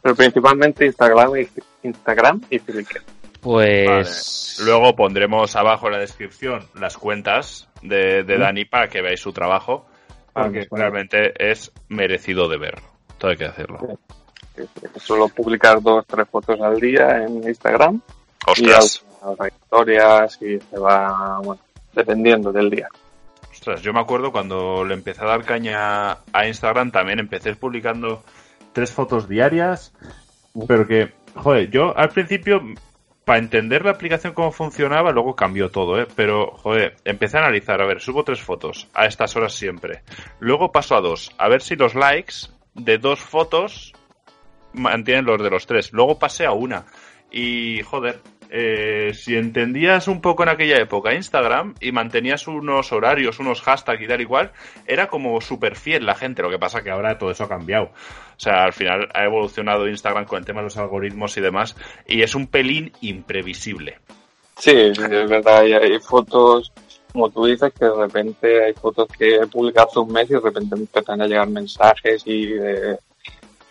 [0.00, 1.48] Pero principalmente Instagram y,
[1.88, 3.02] Instagram y Flickr.
[3.40, 8.40] Pues Luego pondremos abajo en la descripción las cuentas de, de Mm.
[8.40, 9.84] Dani para que veáis su trabajo.
[10.32, 10.82] Porque vale.
[10.82, 12.74] realmente es merecido de ver.
[13.18, 13.98] Todo hay que decirlo.
[14.96, 18.00] Suelo publicar dos, tres fotos al día en Instagram
[18.46, 19.04] y Ostras.
[19.22, 21.60] algunas historias y se va, bueno,
[21.92, 22.88] dependiendo del día.
[23.50, 28.22] Ostras, yo me acuerdo cuando le empecé a dar caña a Instagram, también empecé publicando
[28.72, 29.92] tres fotos diarias,
[30.66, 32.60] pero que, joder, yo al principio,
[33.24, 36.08] para entender la aplicación cómo funcionaba, luego cambió todo, ¿eh?
[36.16, 40.02] Pero, joder, empecé a analizar, a ver, subo tres fotos a estas horas siempre.
[40.40, 43.92] Luego paso a dos, a ver si los likes de dos fotos
[44.74, 45.92] mantienen los de los tres.
[45.92, 46.84] Luego pasé a una.
[47.30, 48.20] Y, joder,
[48.50, 54.02] eh, si entendías un poco en aquella época Instagram y mantenías unos horarios, unos hashtags
[54.02, 54.52] y tal y cual,
[54.86, 56.42] era como súper fiel la gente.
[56.42, 57.86] Lo que pasa que ahora todo eso ha cambiado.
[57.86, 61.76] O sea, al final ha evolucionado Instagram con el tema de los algoritmos y demás.
[62.06, 63.98] Y es un pelín imprevisible.
[64.58, 66.72] Sí, es verdad, hay, hay fotos,
[67.10, 70.34] como tú dices, que de repente hay fotos que he publicado hace un mes y
[70.34, 72.98] de repente empiezan a llegar mensajes y eh,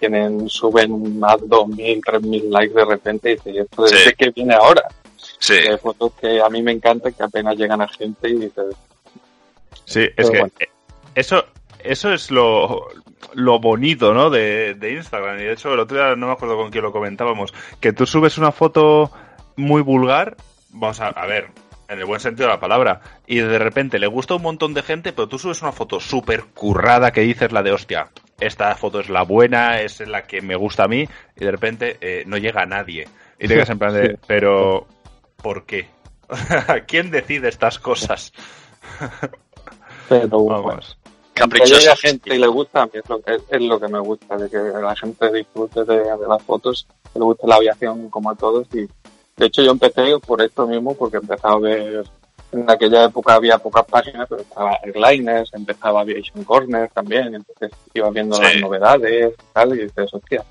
[0.02, 3.96] tienen, suben más 2.000, 3.000 likes de repente y dices, ¿y esto Sí.
[3.96, 4.84] desde que viene ahora?
[5.40, 5.54] Sí.
[5.54, 8.76] Hay fotos que a mí me encantan que apenas llegan a gente y dices,
[9.86, 10.54] Sí, es que bueno.
[10.60, 10.68] eh,
[11.16, 11.46] eso,
[11.80, 12.88] eso es lo,
[13.34, 14.30] lo bonito, ¿no?
[14.30, 15.40] De, de Instagram.
[15.40, 17.54] Y de hecho, el otro día no me acuerdo con quién lo comentábamos.
[17.80, 19.12] Que tú subes una foto
[19.56, 20.38] muy vulgar,
[20.70, 21.48] vamos a, a ver,
[21.90, 24.74] en el buen sentido de la palabra, y de repente le gusta a un montón
[24.74, 28.08] de gente, pero tú subes una foto súper currada que dices la de hostia,
[28.42, 31.98] esta foto es la buena, es la que me gusta a mí, y de repente
[32.02, 33.08] eh, no llega a nadie.
[33.40, 34.88] Y te quedas en plan de, pero,
[35.38, 35.88] ¿por qué?
[36.88, 38.34] ¿Quién decide estas cosas?
[40.10, 40.64] pero bueno.
[40.64, 40.98] Vamos.
[41.34, 41.96] Caprichoso.
[41.96, 44.50] gente y le gusta, a mí es lo que, es lo que me gusta, de
[44.50, 48.36] que la gente disfrute de, de las fotos, que le guste la aviación como a
[48.36, 48.68] todos.
[48.74, 48.88] Y
[49.38, 52.04] de hecho yo empecé por esto mismo, porque empezaba a ver,
[52.52, 58.10] en aquella época había pocas páginas, pero estaba Airliners, empezaba Aviation Corner también, entonces iba
[58.10, 58.44] viendo Sí.
[58.44, 60.44] las novedades y tal, y dices, hostia.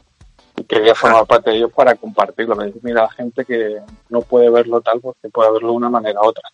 [0.56, 3.78] Y quería formar parte de ellos para compartirlo, decir, mira, la gente que
[4.08, 6.44] no puede verlo tal, pues que pueda verlo de una manera u otra.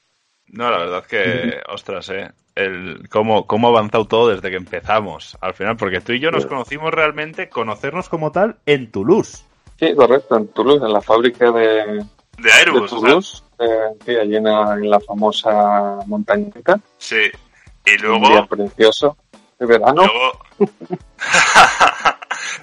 [0.49, 4.57] No, la verdad es que, ostras, eh, el, cómo, cómo ha avanzado todo desde que
[4.57, 9.45] empezamos, al final, porque tú y yo nos conocimos realmente, conocernos como tal, en Toulouse.
[9.79, 12.03] Sí, correcto, en Toulouse, en la fábrica de,
[12.39, 12.83] De de Airbus.
[12.83, 13.67] o sea, Toulouse, eh,
[14.05, 17.17] sí, allí en la, en la famosa montañita, sí.
[17.85, 18.47] Y un día luego.
[18.49, 19.17] precioso
[19.59, 20.03] de verano.
[20.05, 20.39] luego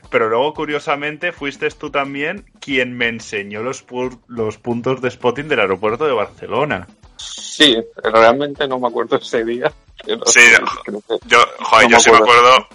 [0.10, 5.48] Pero luego, curiosamente, fuiste tú también quien me enseñó los, pu- los puntos de spotting
[5.48, 6.88] del aeropuerto de Barcelona.
[7.18, 9.72] Sí, realmente no me acuerdo ese día.
[10.06, 10.42] Pero Sí,
[10.86, 12.68] creo que- yo, joder, No yo me sí me acuerdo.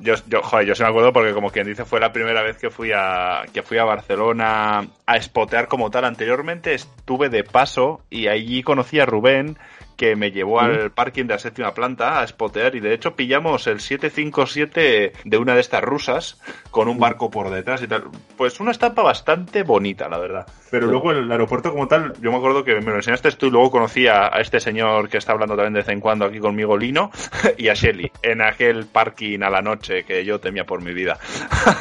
[0.00, 2.56] Yo, yo, joder, yo sí me acuerdo porque, como quien dice, fue la primera vez
[2.56, 6.06] que fui a, que fui a Barcelona a spotear como tal.
[6.06, 9.58] Anteriormente estuve de paso y allí conocí a Rubén,
[10.00, 13.66] que me llevó al parking de la séptima planta a spotear y de hecho pillamos
[13.66, 16.40] el 757 de una de estas rusas
[16.70, 18.04] con un barco por detrás y tal.
[18.34, 20.46] Pues una estampa bastante bonita, la verdad.
[20.70, 23.50] Pero luego el aeropuerto como tal, yo me acuerdo que me lo enseñaste tú y
[23.50, 26.78] luego conocí a, este señor que está hablando también de vez en cuando aquí conmigo,
[26.78, 27.10] Lino,
[27.58, 31.18] y a Shelly, en aquel parking a la noche que yo temía por mi vida.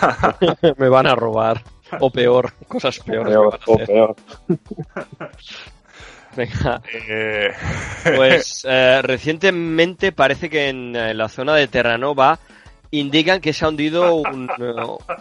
[0.78, 1.63] me van a robar.
[2.01, 3.32] O peor, cosas peores.
[3.32, 3.88] Peor, me van a o hacer.
[3.88, 4.15] peor.
[6.36, 7.50] Venga, Eh,
[8.16, 12.40] Pues eh, recientemente parece que en eh, la zona de Terranova
[12.92, 14.50] indican que se ha hundido un,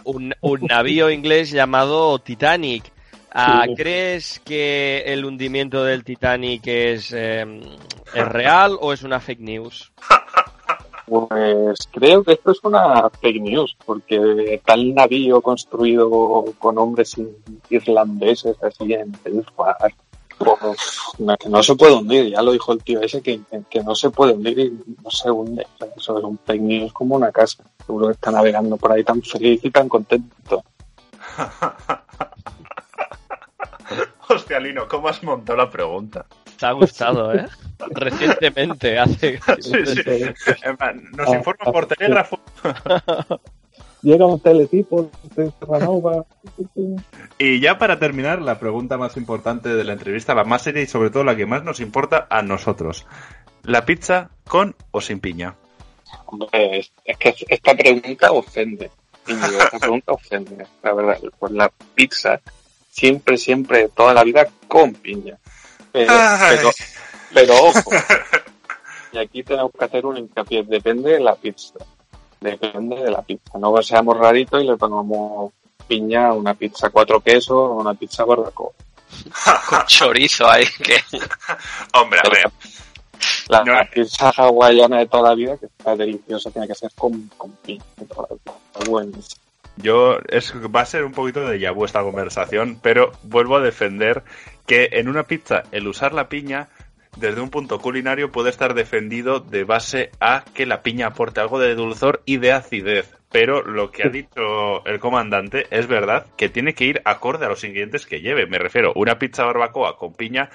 [0.05, 2.91] un, un navío inglés llamado Titanic.
[3.31, 3.65] Ah.
[3.75, 7.45] ¿Crees que el hundimiento del Titanic es, eh,
[8.13, 9.91] es real o es una fake news?
[11.05, 17.15] Pues creo que esto es una fake news, porque tal navío construido con hombres
[17.69, 19.95] irlandeses así en Belfast,
[20.39, 20.77] pues,
[21.19, 23.93] no, que no se puede hundir, ya lo dijo el tío ese, que, que no
[23.93, 24.71] se puede hundir y
[25.03, 25.67] no se hunde.
[25.75, 27.63] O sea, eso es un fake news como una casa.
[27.85, 30.63] Seguro que está navegando por ahí tan feliz y tan contento.
[34.29, 36.25] Hostia, Lino, ¿cómo has montado la pregunta?
[36.59, 37.47] Te ha gustado, ¿eh?
[37.91, 39.39] Recientemente, hace...
[39.59, 40.01] Sí, sí.
[41.17, 42.39] Nos informan por telégrafo.
[44.01, 46.25] Llega un teletipo de Terranova.
[47.37, 50.87] Y ya para terminar, la pregunta más importante de la entrevista, la más seria y
[50.87, 53.05] sobre todo la que más nos importa a nosotros.
[53.63, 55.55] ¿La pizza con o sin piña?
[56.25, 58.89] Hombre, es, es que esta pregunta ofende.
[59.27, 61.17] Esta pregunta ofende, la verdad.
[61.37, 62.39] Pues la pizza,
[62.89, 65.37] siempre, siempre, toda la vida con piña.
[65.91, 66.13] Pero,
[66.49, 66.71] pero,
[67.33, 67.91] pero ojo.
[69.11, 70.63] Y aquí tenemos que hacer un hincapié.
[70.63, 71.75] Depende de la pizza.
[72.41, 73.57] Depende de la pizza.
[73.59, 75.51] No seamos raritos y le pongamos
[75.87, 78.71] piña a una pizza cuatro quesos o una pizza barbacoa.
[79.69, 80.97] Con chorizo ahí, que
[81.93, 82.51] Hombre, a ver.
[83.49, 83.73] La No.
[83.91, 87.83] pizza hawaiana de toda la vida, que está deliciosa, tiene que ser con, con piña
[87.97, 88.57] de toda la vida.
[88.73, 89.41] Está buenísimo.
[89.77, 94.23] Yo, es, va a ser un poquito de ya esta conversación, pero vuelvo a defender
[94.67, 96.67] que en una pizza el usar la piña,
[97.17, 101.59] desde un punto culinario, puede estar defendido de base a que la piña aporte algo
[101.59, 103.15] de dulzor y de acidez.
[103.31, 107.49] Pero lo que ha dicho el comandante es verdad que tiene que ir acorde a
[107.49, 108.47] los ingredientes que lleve.
[108.47, 110.49] Me refiero, una pizza barbacoa con piña.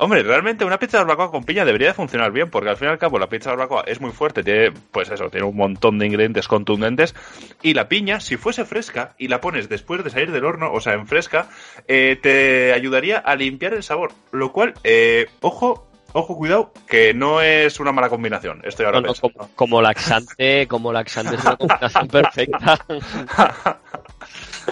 [0.00, 2.90] Hombre, realmente una pizza barbacoa con piña debería de funcionar bien, porque al fin y
[2.92, 6.06] al cabo la pizza barbacoa es muy fuerte, tiene, pues eso, tiene un montón de
[6.06, 7.16] ingredientes contundentes,
[7.62, 10.80] y la piña, si fuese fresca y la pones después de salir del horno, o
[10.80, 11.48] sea, en fresca,
[11.88, 17.40] eh, te ayudaría a limpiar el sabor, lo cual, eh, ojo, ojo, cuidado, que no
[17.40, 21.56] es una mala combinación, estoy ahora No, no, como, como laxante, como laxante es una
[21.58, 22.78] combinación perfecta.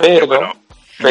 [0.00, 0.52] Pero, Bueno,
[0.98, 1.10] pero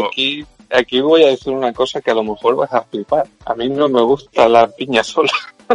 [0.00, 0.44] yo- aquí,
[0.74, 3.26] aquí voy a decir una cosa que a lo mejor vas a flipar.
[3.46, 5.32] A mí no me gusta la piña sola.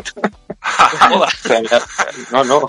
[2.31, 2.67] No, no.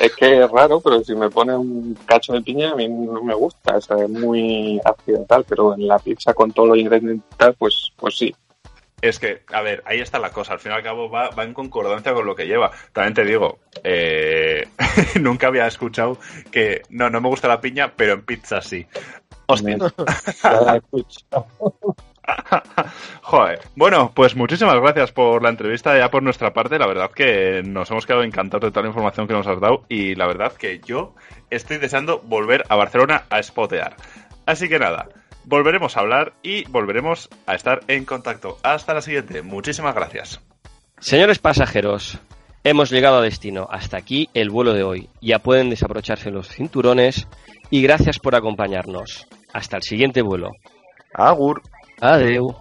[0.00, 3.22] Es que es raro, pero si me pones un cacho de piña a mí no
[3.22, 3.76] me gusta.
[3.76, 7.36] O sea, es muy ácido tal, pero en la pizza con todos los ingredientes y
[7.36, 8.34] tal, pues, pues sí.
[9.00, 10.54] Es que, a ver, ahí está la cosa.
[10.54, 12.70] Al fin y al cabo va, va en concordancia con lo que lleva.
[12.92, 14.66] También te digo, eh,
[15.20, 16.18] nunca había escuchado
[16.50, 18.86] que no, no me gusta la piña, pero en pizza sí.
[19.46, 19.76] Hostia.
[23.22, 23.60] Joder.
[23.76, 26.78] Bueno, pues muchísimas gracias por la entrevista ya por nuestra parte.
[26.78, 29.84] La verdad que nos hemos quedado encantados de toda la información que nos has dado
[29.88, 31.14] y la verdad que yo
[31.50, 33.96] estoy deseando volver a Barcelona a spotear.
[34.46, 35.08] Así que nada,
[35.44, 38.58] volveremos a hablar y volveremos a estar en contacto.
[38.62, 39.42] Hasta la siguiente.
[39.42, 40.40] Muchísimas gracias.
[41.00, 42.18] Señores pasajeros,
[42.62, 43.68] hemos llegado a destino.
[43.70, 45.08] Hasta aquí el vuelo de hoy.
[45.20, 47.26] Ya pueden desabrocharse los cinturones
[47.74, 49.26] y gracias por acompañarnos.
[49.52, 50.52] Hasta el siguiente vuelo.
[51.12, 51.60] Agur.
[52.00, 52.54] Adeu.